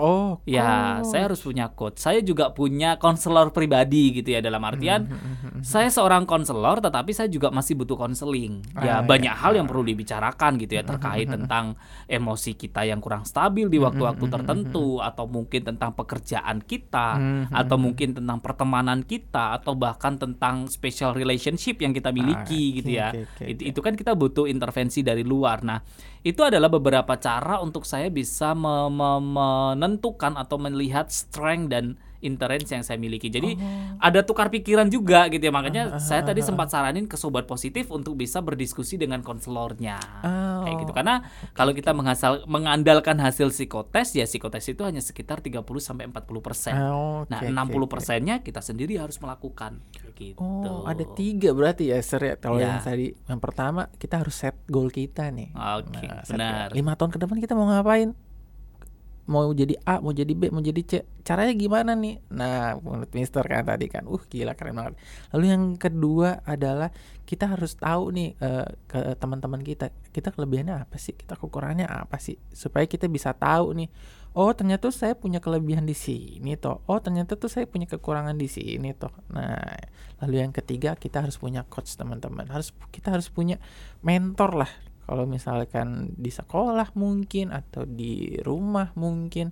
Oh. 0.00 0.40
Ya, 0.42 0.98
coach. 0.98 1.12
saya 1.12 1.22
harus 1.28 1.40
punya 1.40 1.66
coach. 1.68 1.96
Saya 1.96 2.20
juga 2.20 2.50
punya 2.50 2.96
konselor 2.96 3.52
pribadi 3.52 4.16
gitu 4.16 4.32
ya 4.32 4.40
dalam 4.40 4.64
artian 4.64 5.04
Mhm. 5.06 5.60
saya 5.60 5.86
seorang 5.86 6.24
konselor 6.24 6.80
tetapi 6.80 7.12
saya 7.12 7.28
juga 7.28 7.52
masih 7.52 7.76
butuh 7.76 7.94
konseling. 7.94 8.64
Ah, 8.72 8.80
Ya, 8.80 8.94
banyak 9.00 9.28
ya. 9.28 9.36
hal 9.36 9.52
yang 9.54 9.68
perlu 9.68 9.84
dibicarakan 9.84 10.56
gitu 10.56 10.72
ya 10.72 10.82
terkait 10.82 11.28
tentang 11.28 11.76
emosi 12.06 12.56
kita 12.56 12.82
yang 12.82 12.98
kurang 12.98 13.22
stabil 13.22 13.66
di 13.66 13.76
waktu-waktu 13.76 14.24
tertentu 14.26 14.98
atau 14.98 15.28
mungkin 15.28 15.60
tentang 15.62 15.92
pekerjaan 15.92 16.60
kita 16.60 17.20
atau 17.50 17.76
mungkin 17.76 18.16
tentang 18.16 18.40
pertemanan 18.40 19.02
kita 19.02 19.52
atau 19.52 19.74
bahkan 19.74 20.16
tentang 20.16 20.64
special 20.66 21.12
relationship 21.12 21.76
yang 21.78 21.92
kita 21.92 22.08
miliki 22.08 22.72
Ah, 22.72 22.74
gitu 22.74 22.90
ya. 22.90 23.08
oke, 23.10 23.20
oke, 23.26 23.44
Itu 23.46 23.60
oke. 23.60 23.70
itu 23.70 23.80
kan 23.80 23.94
kita 23.94 24.12
butuh 24.14 24.46
intervensi 24.46 25.00
dari 25.00 25.20
luar. 25.20 25.60
Nah, 25.60 25.82
itu 26.20 26.40
adalah 26.40 26.68
beberapa 26.68 27.16
cara 27.16 27.58
untuk 27.58 27.82
saya 27.82 28.08
bisa 28.08 28.52
me- 28.52 28.88
me- 28.88 29.74
menentukan 29.90 30.38
atau 30.38 30.56
melihat 30.56 31.10
strength 31.10 31.66
dan 31.68 31.84
interest 32.20 32.68
yang 32.68 32.84
saya 32.84 32.94
miliki. 32.94 33.26
Jadi 33.26 33.56
Oh. 33.56 33.96
ada 33.98 34.20
tukar 34.20 34.52
pikiran 34.52 34.86
juga 34.86 35.24
gitu 35.26 35.40
ya. 35.40 35.48
Makanya 35.48 35.96
saya 35.98 36.20
tadi 36.22 36.44
sempat 36.44 36.68
saranin 36.68 37.08
ke 37.08 37.16
sobat 37.16 37.44
positif 37.44 37.88
untuk 37.88 38.12
bisa 38.14 38.38
berdiskusi 38.38 38.94
dengan 38.94 39.20
konselornya. 39.20 39.96
Oh, 40.20 40.60
Kayak 40.60 40.76
gitu. 40.78 40.92
Karena 40.92 41.24
kalau 41.50 41.72
kita 41.72 41.90
menghasal, 41.90 42.44
mengandalkan 42.44 43.16
hasil 43.16 43.48
psikotes 43.48 44.12
ya 44.12 44.28
psikotes 44.28 44.68
itu 44.68 44.84
hanya 44.84 45.00
sekitar 45.00 45.40
30 45.40 45.64
sampai 45.80 46.04
40%. 46.06 46.76
Ah, 46.76 46.92
oke, 47.24 47.32
Nah, 47.32 47.40
oke, 47.40 47.48
60 47.48 47.88
oke. 47.88 47.92
persennya 47.96 48.44
kita 48.44 48.60
sendiri 48.60 49.00
harus 49.00 49.16
melakukan. 49.16 49.80
Gitu. 50.12 50.36
Oh, 50.36 50.84
ada 50.84 51.00
tiga 51.10 51.56
berarti 51.56 51.88
ya, 51.88 52.04
Sir 52.04 52.20
ya. 52.20 52.36
Kalau 52.36 52.60
Ya. 52.60 52.68
yang 52.68 52.84
tadi 52.84 53.16
yang 53.24 53.40
pertama 53.40 53.88
kita 53.96 54.20
harus 54.20 54.36
set 54.36 54.60
goal 54.68 54.92
kita 54.92 55.32
nih. 55.32 55.56
Oke, 55.56 56.04
set 56.22 56.36
benar. 56.36 56.68
goal. 56.68 56.76
Lima 56.76 56.92
tahun 56.92 57.10
ke 57.10 57.18
depan 57.18 57.36
kita 57.40 57.56
mau 57.56 57.64
ngapain? 57.64 58.12
Mau 59.30 59.54
jadi 59.54 59.78
A, 59.86 60.02
mau 60.02 60.10
jadi 60.10 60.34
B, 60.34 60.50
mau 60.50 60.58
jadi 60.58 60.82
C. 60.82 60.92
Caranya 61.22 61.54
gimana 61.54 61.94
nih? 61.94 62.18
Nah, 62.34 62.74
menurut 62.82 63.14
Mister 63.14 63.46
kan 63.46 63.62
tadi 63.62 63.86
kan, 63.86 64.02
uh 64.10 64.18
gila 64.26 64.58
keren 64.58 64.74
banget. 64.74 64.98
Lalu 65.30 65.44
yang 65.46 65.62
kedua 65.78 66.42
adalah 66.42 66.90
kita 67.22 67.46
harus 67.46 67.78
tahu 67.78 68.10
nih 68.10 68.34
eh, 68.42 68.68
ke 68.90 69.14
teman-teman 69.22 69.62
kita, 69.62 69.94
kita 70.10 70.34
kelebihannya 70.34 70.82
apa 70.82 70.98
sih? 70.98 71.14
Kita 71.14 71.38
kekurangannya 71.38 71.86
apa 71.86 72.18
sih? 72.18 72.42
Supaya 72.50 72.90
kita 72.90 73.06
bisa 73.06 73.30
tahu 73.30 73.78
nih. 73.78 73.88
Oh, 74.34 74.50
ternyata 74.50 74.90
saya 74.90 75.14
punya 75.14 75.38
kelebihan 75.38 75.86
di 75.86 75.94
sini 75.94 76.58
toh. 76.58 76.82
Oh, 76.90 76.98
ternyata 76.98 77.38
tuh 77.38 77.46
saya 77.46 77.70
punya 77.70 77.86
kekurangan 77.86 78.34
di 78.34 78.50
sini 78.50 78.90
toh. 78.98 79.14
Nah, 79.30 79.78
lalu 80.26 80.42
yang 80.42 80.50
ketiga 80.50 80.98
kita 80.98 81.22
harus 81.22 81.38
punya 81.38 81.62
coach 81.70 81.94
teman-teman. 81.94 82.50
Harus 82.50 82.74
kita 82.90 83.14
harus 83.14 83.30
punya 83.30 83.62
mentor 84.02 84.66
lah. 84.66 84.70
Kalau 85.10 85.26
misalkan 85.26 86.14
di 86.14 86.30
sekolah 86.30 86.94
mungkin 86.94 87.50
atau 87.50 87.82
di 87.82 88.38
rumah 88.46 88.94
mungkin. 88.94 89.50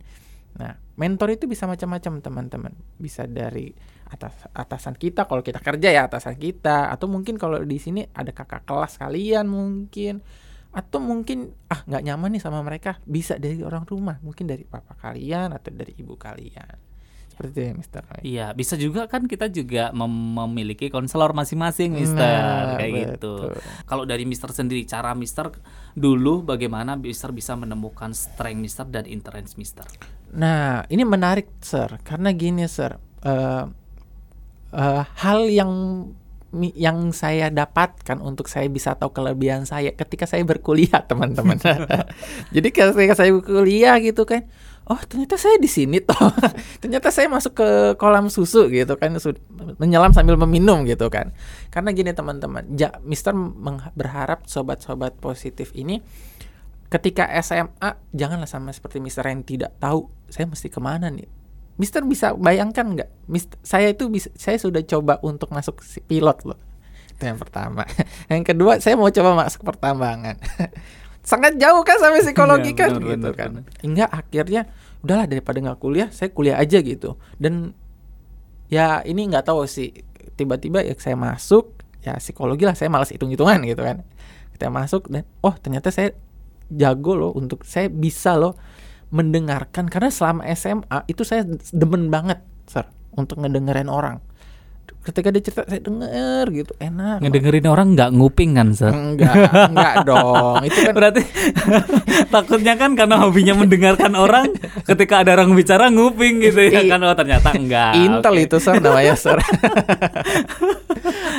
Nah, 0.54 0.78
mentor 0.94 1.34
itu 1.34 1.50
bisa 1.50 1.66
macam-macam 1.66 2.22
teman-teman. 2.22 2.78
Bisa 2.94 3.26
dari 3.26 3.74
atas 4.06 4.46
atasan 4.54 4.94
kita 4.94 5.26
kalau 5.26 5.42
kita 5.42 5.58
kerja 5.58 5.90
ya 5.90 6.06
atasan 6.06 6.38
kita. 6.38 6.94
Atau 6.94 7.10
mungkin 7.10 7.34
kalau 7.42 7.58
di 7.66 7.82
sini 7.82 8.06
ada 8.14 8.30
kakak 8.30 8.70
kelas 8.70 9.02
kalian 9.02 9.50
mungkin. 9.50 10.22
Atau 10.70 11.02
mungkin 11.02 11.50
ah 11.66 11.82
nggak 11.82 12.06
nyaman 12.06 12.38
nih 12.38 12.42
sama 12.46 12.62
mereka. 12.62 13.02
Bisa 13.02 13.34
dari 13.34 13.58
orang 13.58 13.82
rumah. 13.82 14.22
Mungkin 14.22 14.46
dari 14.46 14.62
papa 14.62 14.94
kalian 14.94 15.58
atau 15.58 15.74
dari 15.74 15.90
ibu 15.98 16.14
kalian 16.14 16.87
seperti 17.38 17.54
itu 17.54 17.60
ya 17.62 17.72
Mister. 17.78 18.02
Iya, 18.26 18.46
bisa 18.50 18.74
juga 18.74 19.06
kan 19.06 19.30
kita 19.30 19.46
juga 19.46 19.94
mem- 19.94 20.34
memiliki 20.34 20.90
konselor 20.90 21.30
masing-masing, 21.30 21.94
Mister, 21.94 22.18
Nah, 22.18 22.74
kayak 22.74 22.92
gitu. 23.14 23.54
betul. 23.54 23.62
Kalau 23.86 24.02
dari 24.02 24.26
Mister 24.26 24.50
sendiri, 24.50 24.82
cara 24.90 25.14
Mister 25.14 25.54
dulu 25.94 26.42
bagaimana 26.42 26.98
Mister 26.98 27.30
bisa 27.30 27.54
menemukan 27.54 28.10
strength 28.10 28.58
Mister 28.58 28.84
dan 28.90 29.06
interest 29.06 29.54
Mister? 29.54 29.86
Nah, 30.34 30.82
ini 30.90 31.06
menarik, 31.06 31.46
Sir, 31.62 32.02
karena 32.02 32.34
gini, 32.34 32.66
Sir. 32.66 32.98
Eh, 33.22 33.64
eh, 34.74 35.02
hal 35.22 35.46
yang 35.46 35.72
yang 36.74 37.12
saya 37.12 37.52
dapatkan 37.52 38.24
untuk 38.24 38.48
saya 38.48 38.72
bisa 38.72 38.96
tahu 38.96 39.12
kelebihan 39.12 39.68
saya 39.68 39.92
ketika 39.92 40.24
saya 40.24 40.42
berkuliah, 40.48 41.04
teman-teman. 41.10 41.60
Jadi 42.56 42.68
ketika 42.72 43.14
saya 43.14 43.30
berkuliah 43.36 44.00
gitu 44.00 44.24
kan, 44.24 44.48
oh 44.88 45.00
ternyata 45.04 45.36
saya 45.36 45.60
di 45.60 45.68
sini 45.68 46.00
toh. 46.00 46.16
Ternyata 46.82 47.12
saya 47.12 47.28
masuk 47.28 47.60
ke 47.60 47.68
kolam 48.00 48.32
susu 48.32 48.72
gitu 48.72 48.96
kan 48.96 49.14
menyelam 49.76 50.12
sambil 50.16 50.40
meminum 50.40 50.88
gitu 50.88 51.12
kan. 51.12 51.36
Karena 51.68 51.92
gini 51.92 52.10
teman-teman 52.16 52.64
ja, 52.74 52.96
Mister 53.04 53.36
berharap 53.94 54.48
sobat-sobat 54.48 55.16
positif 55.20 55.72
ini 55.76 56.00
ketika 56.88 57.28
SMA 57.44 58.00
janganlah 58.16 58.48
sama 58.48 58.72
seperti 58.72 58.98
Mister 58.98 59.24
yang 59.28 59.44
tidak 59.44 59.76
tahu 59.76 60.08
saya 60.32 60.48
mesti 60.48 60.72
ke 60.72 60.80
mana 60.80 61.12
nih? 61.12 61.28
Mister 61.78 62.02
bisa 62.02 62.34
bayangkan 62.34 62.96
nggak? 62.96 63.10
Saya 63.60 63.92
itu 63.92 64.08
bisa 64.08 64.32
saya 64.34 64.56
sudah 64.58 64.82
coba 64.82 65.20
untuk 65.20 65.52
masuk 65.52 65.84
pilot 66.08 66.48
loh. 66.48 66.58
Itu 67.14 67.28
yang 67.28 67.38
pertama. 67.38 67.82
Yang 68.32 68.54
kedua 68.54 68.72
saya 68.78 68.94
mau 68.94 69.10
coba 69.10 69.46
masuk 69.46 69.66
pertambangan 69.66 70.38
sangat 71.28 71.60
jauh 71.60 71.84
kan 71.84 72.00
sampai 72.00 72.24
psikologi 72.24 72.72
Iya, 72.72 72.80
kan? 72.80 72.90
benar, 72.96 73.04
gitu 73.04 73.28
benar, 73.28 73.34
kan. 73.36 73.50
benar. 73.52 73.64
hingga 73.84 74.04
akhirnya 74.08 74.62
udahlah 75.04 75.26
daripada 75.28 75.58
nggak 75.60 75.78
kuliah 75.78 76.08
saya 76.08 76.32
kuliah 76.32 76.56
aja 76.56 76.80
gitu. 76.80 77.20
Dan 77.36 77.76
ya 78.72 79.04
ini 79.04 79.28
nggak 79.28 79.44
tahu 79.44 79.68
sih 79.68 79.92
tiba-tiba 80.40 80.80
ya 80.80 80.96
saya 80.96 81.20
masuk 81.20 81.76
ya 82.00 82.16
psikologi 82.16 82.64
lah 82.64 82.72
saya 82.72 82.88
malas 82.88 83.12
hitung-hitungan 83.12 83.60
gitu 83.68 83.84
kan. 83.84 84.08
Kita 84.56 84.72
masuk 84.72 85.12
dan 85.12 85.28
oh 85.44 85.52
ternyata 85.60 85.92
saya 85.92 86.16
jago 86.72 87.12
loh 87.12 87.32
untuk 87.36 87.62
saya 87.68 87.92
bisa 87.92 88.40
loh 88.40 88.56
mendengarkan 89.08 89.88
karena 89.88 90.12
selama 90.12 90.44
SMA 90.52 90.98
itu 91.08 91.24
saya 91.24 91.44
demen 91.72 92.12
banget 92.12 92.40
sir 92.68 92.84
untuk 93.16 93.40
ngedengerin 93.40 93.88
orang 93.88 94.20
ketika 95.04 95.28
dia 95.32 95.42
cerita 95.42 95.62
saya 95.64 95.80
denger 95.80 96.44
gitu 96.52 96.72
enak 96.78 97.24
Ngedengerin 97.24 97.66
orang 97.68 97.96
nggak 97.96 98.10
nguping 98.12 98.56
kan, 98.56 98.68
Sir? 98.76 98.92
enggak 98.92 99.34
enggak 99.72 99.94
dong 100.08 100.60
itu 100.64 100.78
kan 100.84 100.94
Berarti 100.94 101.22
takutnya 102.34 102.74
kan 102.76 102.92
karena 102.98 103.16
hobinya 103.22 103.54
mendengarkan 103.56 104.12
orang, 104.18 104.52
ketika 104.84 105.24
ada 105.24 105.38
orang 105.38 105.54
bicara 105.56 105.88
nguping 105.88 106.44
gitu 106.44 106.60
ya 106.68 106.84
kan 106.90 107.00
oh 107.04 107.14
ternyata 107.16 107.54
enggak. 107.54 107.92
Intel 107.96 108.34
Oke. 108.34 108.44
itu 108.44 108.56
sir 108.60 108.76
namanya 108.82 109.14
sir. 109.16 109.38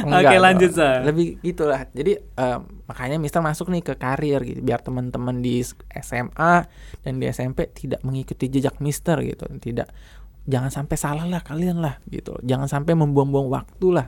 Oke, 0.07 0.35
lanjut, 0.39 0.71
Sir. 0.71 1.03
Lebih 1.03 1.43
gitulah. 1.43 1.87
Jadi 1.91 2.15
em, 2.15 2.59
makanya 2.87 3.17
Mister 3.19 3.43
masuk 3.43 3.67
nih 3.71 3.83
ke 3.83 3.93
karir 3.99 4.39
gitu, 4.47 4.59
biar 4.63 4.79
teman-teman 4.79 5.43
di 5.43 5.59
SMA 5.99 6.53
dan 7.03 7.13
di 7.19 7.25
SMP 7.27 7.67
tidak 7.71 8.01
mengikuti 8.07 8.47
jejak 8.47 8.79
Mister 8.79 9.19
gitu. 9.21 9.45
Tidak, 9.45 9.87
jangan 10.49 10.73
sampai 10.73 10.97
salah 10.97 11.25
lah 11.29 11.45
kalian 11.45 11.77
lah 11.79 12.01
gitu. 12.09 12.33
Jangan 12.41 12.65
sampai 12.65 12.97
membuang-buang 12.97 13.47
waktu 13.53 13.87
lah. 13.93 14.07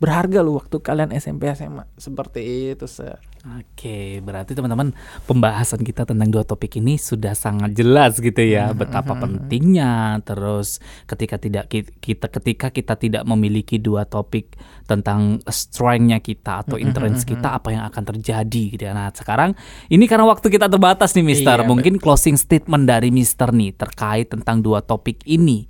Berharga 0.00 0.40
loh 0.40 0.58
waktu 0.58 0.80
kalian 0.80 1.12
SMP 1.14 1.46
SMA 1.52 1.84
seperti 2.00 2.72
itu 2.74 2.88
sir. 2.88 3.20
Oke, 3.44 4.24
berarti 4.24 4.56
teman-teman 4.56 4.96
pembahasan 5.28 5.84
kita 5.84 6.08
tentang 6.08 6.32
dua 6.32 6.48
topik 6.48 6.80
ini 6.80 6.96
sudah 6.96 7.36
sangat 7.36 7.76
jelas 7.76 8.16
gitu 8.16 8.40
ya 8.40 8.72
Hmm, 8.72 8.80
betapa 8.80 9.12
pentingnya. 9.12 10.16
Terus 10.24 10.80
ketika 11.04 11.36
tidak 11.36 11.68
ki- 11.68 11.92
kita 12.00 12.32
ketika 12.32 12.72
kita 12.72 12.96
tidak 12.96 13.28
memiliki 13.28 13.76
dua 13.76 14.08
topik 14.08 14.56
tentang 14.88 15.44
strength-nya 15.44 16.24
kita 16.24 16.64
atau 16.64 16.80
Hmm, 16.80 16.88
interest 16.88 17.28
kita 17.28 17.52
apa 17.52 17.68
yang 17.68 17.84
akan 17.84 18.16
terjadi 18.16 18.62
gitu 18.72 18.82
ya. 18.82 18.96
Nah, 18.96 19.12
sekarang 19.12 19.52
ini 19.92 20.08
karena 20.08 20.24
waktu 20.24 20.48
kita 20.48 20.64
terbatas 20.64 21.12
nih 21.12 21.24
Mister. 21.28 21.60
Iya, 21.60 21.68
Mungkin 21.68 22.00
closing 22.00 22.40
statement 22.40 22.88
dari 22.88 23.12
Mister 23.12 23.52
nih 23.52 23.76
terkait 23.76 24.32
tentang 24.32 24.64
dua 24.64 24.80
topik 24.80 25.20
ini. 25.28 25.68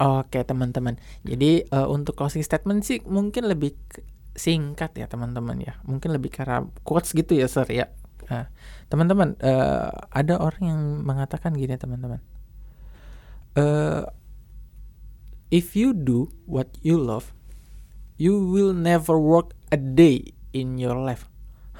Oke 0.00 0.40
teman-teman. 0.40 0.96
Jadi 1.20 1.68
eh, 1.68 1.86
untuk 1.86 2.16
closing 2.16 2.40
statement 2.40 2.80
sih 2.80 3.04
mungkin 3.04 3.44
lebih 3.44 3.76
singkat 4.34 4.94
ya 4.96 5.06
teman-teman 5.10 5.58
ya. 5.60 5.78
Mungkin 5.86 6.14
lebih 6.14 6.30
karena 6.30 6.66
quotes 6.86 7.12
gitu 7.12 7.34
ya 7.36 7.46
sir 7.50 7.66
ya. 7.70 7.90
Nah, 8.30 8.46
teman-teman 8.86 9.34
eh, 9.42 9.90
ada 9.90 10.34
orang 10.38 10.62
yang 10.62 10.80
mengatakan 11.02 11.54
gini 11.56 11.74
teman-teman. 11.74 12.22
Eh, 13.58 14.02
if 15.50 15.74
you 15.74 15.90
do 15.90 16.30
what 16.46 16.70
you 16.80 16.94
love, 16.94 17.34
you 18.20 18.38
will 18.38 18.70
never 18.70 19.18
work 19.18 19.58
a 19.74 19.78
day 19.78 20.30
in 20.54 20.78
your 20.78 20.94
life. 20.94 21.26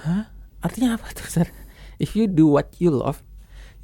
Hah? 0.02 0.32
Artinya 0.60 0.98
apa 0.98 1.14
tuh 1.14 1.28
sir? 1.30 1.46
If 2.00 2.16
you 2.16 2.26
do 2.26 2.48
what 2.48 2.74
you 2.80 2.90
love, 2.90 3.22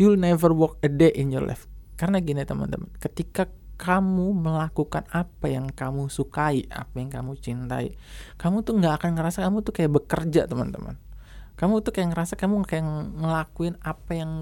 you'll 0.01 0.19
never 0.19 0.51
work 0.51 0.81
a 0.83 0.91
day 0.91 1.13
in 1.15 1.31
your 1.31 1.45
life. 1.45 1.69
Karena 1.97 2.21
gini 2.21 2.45
teman-teman, 2.45 2.93
ketika 3.01 3.49
kamu 3.77 4.33
melakukan 4.33 5.05
apa 5.13 5.47
yang 5.53 5.69
kamu 5.69 6.09
sukai, 6.09 6.65
apa 6.73 6.97
yang 6.97 7.13
kamu 7.13 7.37
cintai, 7.37 7.97
kamu 8.41 8.65
tuh 8.65 8.81
nggak 8.81 9.05
akan 9.05 9.11
ngerasa 9.21 9.45
kamu 9.45 9.61
tuh 9.61 9.73
kayak 9.77 9.93
bekerja 9.93 10.49
teman-teman. 10.49 10.97
Kamu 11.57 11.81
tuh 11.85 11.93
kayak 11.93 12.17
ngerasa 12.17 12.37
kamu 12.37 12.65
kayak 12.65 12.85
ngelakuin 13.17 13.77
apa 13.81 14.13
yang 14.17 14.33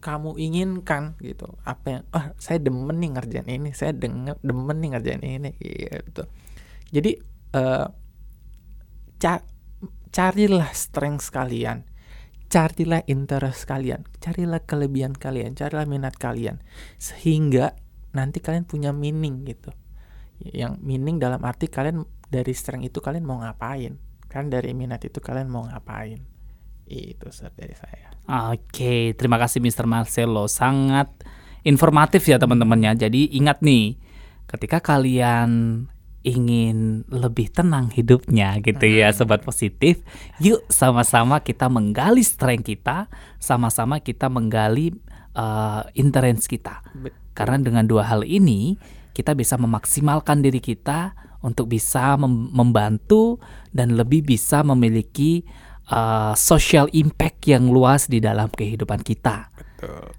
kamu 0.00 0.36
inginkan 0.40 1.16
gitu. 1.20 1.56
Apa 1.64 2.00
yang, 2.00 2.02
ah 2.12 2.32
saya 2.36 2.60
demen 2.60 2.96
nih 3.00 3.16
ngerjain 3.16 3.48
ini, 3.48 3.70
saya 3.76 3.92
denger, 3.92 4.40
demen 4.40 4.76
nih 4.80 4.90
ngerjain 4.96 5.22
ini 5.24 5.50
gitu. 5.60 6.24
Jadi 6.92 7.12
eh 7.56 7.88
ca- 9.20 9.48
carilah 10.12 10.72
strength 10.72 11.28
kalian 11.28 11.84
carilah 12.46 13.02
interest 13.10 13.66
kalian, 13.66 14.06
carilah 14.22 14.62
kelebihan 14.62 15.18
kalian, 15.18 15.58
carilah 15.58 15.82
minat 15.82 16.14
kalian, 16.14 16.62
sehingga 16.96 17.74
nanti 18.16 18.40
kalian 18.40 18.64
punya 18.64 18.90
meaning 18.96 19.44
gitu. 19.44 19.70
Yang 20.40 20.80
meaning 20.80 21.20
dalam 21.20 21.40
arti 21.44 21.68
kalian 21.68 22.04
dari 22.32 22.52
strength 22.56 22.88
itu 22.88 22.98
kalian 23.04 23.24
mau 23.24 23.40
ngapain, 23.40 24.00
kan 24.26 24.48
dari 24.48 24.72
minat 24.72 25.04
itu 25.04 25.20
kalian 25.20 25.52
mau 25.52 25.68
ngapain. 25.68 26.20
Itu 26.86 27.28
Sir, 27.34 27.50
dari 27.52 27.74
saya. 27.74 28.14
Oke, 28.54 29.14
terima 29.18 29.38
kasih 29.42 29.58
Mr. 29.58 29.90
Marcelo. 29.90 30.46
Sangat 30.46 31.10
informatif 31.66 32.26
ya 32.30 32.38
teman-temannya. 32.38 32.94
Jadi 32.94 33.34
ingat 33.34 33.58
nih, 33.62 33.98
ketika 34.46 34.78
kalian 34.78 35.84
ingin 36.26 37.06
lebih 37.06 37.54
tenang 37.54 37.86
hidupnya 37.94 38.58
gitu 38.58 38.82
ya 38.82 39.14
sobat 39.14 39.46
positif, 39.46 40.02
yuk 40.42 40.66
sama-sama 40.66 41.38
kita 41.38 41.70
menggali 41.70 42.22
strength 42.26 42.66
kita, 42.66 43.06
sama-sama 43.38 44.02
kita 44.02 44.26
menggali 44.26 44.90
uh, 45.38 45.86
interest 45.94 46.50
kita. 46.50 46.82
Karena 47.36 47.60
dengan 47.60 47.84
dua 47.84 48.08
hal 48.08 48.24
ini 48.24 48.80
kita 49.12 49.36
bisa 49.36 49.60
memaksimalkan 49.60 50.40
diri 50.40 50.64
kita 50.64 51.12
untuk 51.44 51.68
bisa 51.68 52.16
mem- 52.16 52.48
membantu 52.56 53.36
dan 53.76 53.92
lebih 53.92 54.24
bisa 54.24 54.64
memiliki 54.64 55.44
uh, 55.92 56.32
social 56.32 56.88
impact 56.96 57.44
yang 57.44 57.68
luas 57.68 58.08
di 58.08 58.24
dalam 58.24 58.48
kehidupan 58.48 59.04
kita. 59.04 59.52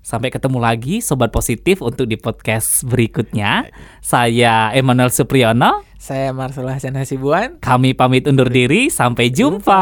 Sampai 0.05 0.29
ketemu 0.29 0.61
lagi 0.61 1.01
sobat 1.01 1.33
positif 1.33 1.81
untuk 1.81 2.05
di 2.05 2.15
podcast 2.15 2.85
berikutnya. 2.85 3.65
Saya 3.99 4.69
Emmanuel 4.71 5.09
Supriyono. 5.09 5.81
Saya 5.97 6.29
Marcelo 6.29 6.69
Hasan 6.69 6.93
Hasibuan. 6.95 7.57
Kami 7.59 7.97
pamit 7.97 8.29
undur 8.29 8.47
diri. 8.47 8.93
Sampai 8.93 9.33
jumpa. 9.33 9.81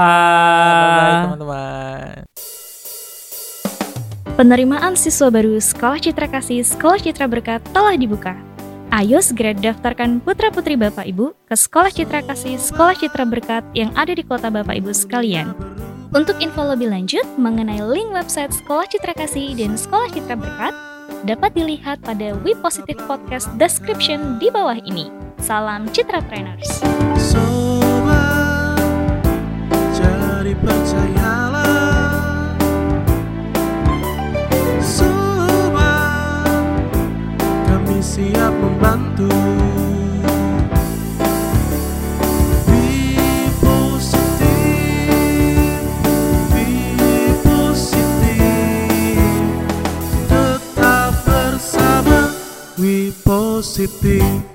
Bye 0.95 1.15
teman-teman. 1.27 2.54
Penerimaan 4.35 4.99
siswa 4.99 5.31
baru 5.31 5.55
Sekolah 5.63 5.95
Citra 5.95 6.27
Kasih 6.27 6.59
Sekolah 6.59 6.99
Citra 6.99 7.23
Berkat 7.23 7.63
telah 7.71 7.95
dibuka. 7.95 8.35
Ayo 8.91 9.23
segera 9.23 9.55
daftarkan 9.55 10.19
putra-putri 10.19 10.75
Bapak 10.75 11.07
Ibu 11.07 11.31
ke 11.47 11.55
Sekolah 11.55 11.87
Citra 11.87 12.19
Kasih 12.19 12.59
Sekolah 12.59 12.99
Citra 12.99 13.23
Berkat 13.23 13.63
yang 13.71 13.95
ada 13.95 14.11
di 14.11 14.27
kota 14.27 14.51
Bapak 14.51 14.75
Ibu 14.75 14.91
sekalian. 14.91 15.55
Untuk 16.11 16.35
info 16.43 16.67
lebih 16.67 16.91
lanjut 16.91 17.23
mengenai 17.39 17.79
link 17.79 18.11
website 18.11 18.51
Sekolah 18.51 18.83
Citra 18.91 19.15
Kasih 19.15 19.55
dan 19.55 19.79
Sekolah 19.79 20.11
Citra 20.11 20.35
Berkat, 20.35 20.75
dapat 21.23 21.55
dilihat 21.55 22.03
pada 22.03 22.35
We 22.43 22.59
Positive 22.59 22.99
Podcast 23.07 23.47
description 23.55 24.35
di 24.35 24.51
bawah 24.51 24.75
ini. 24.83 25.07
Salam 25.39 25.87
Citra 25.95 26.19
Trainers. 26.27 26.83
Sobat, 27.15 28.83
jadi 29.95 30.51
percayalah 30.59 31.24
siap 38.15 38.55
membantu. 38.55 39.27
We 52.75 53.11
Positif 53.25 54.54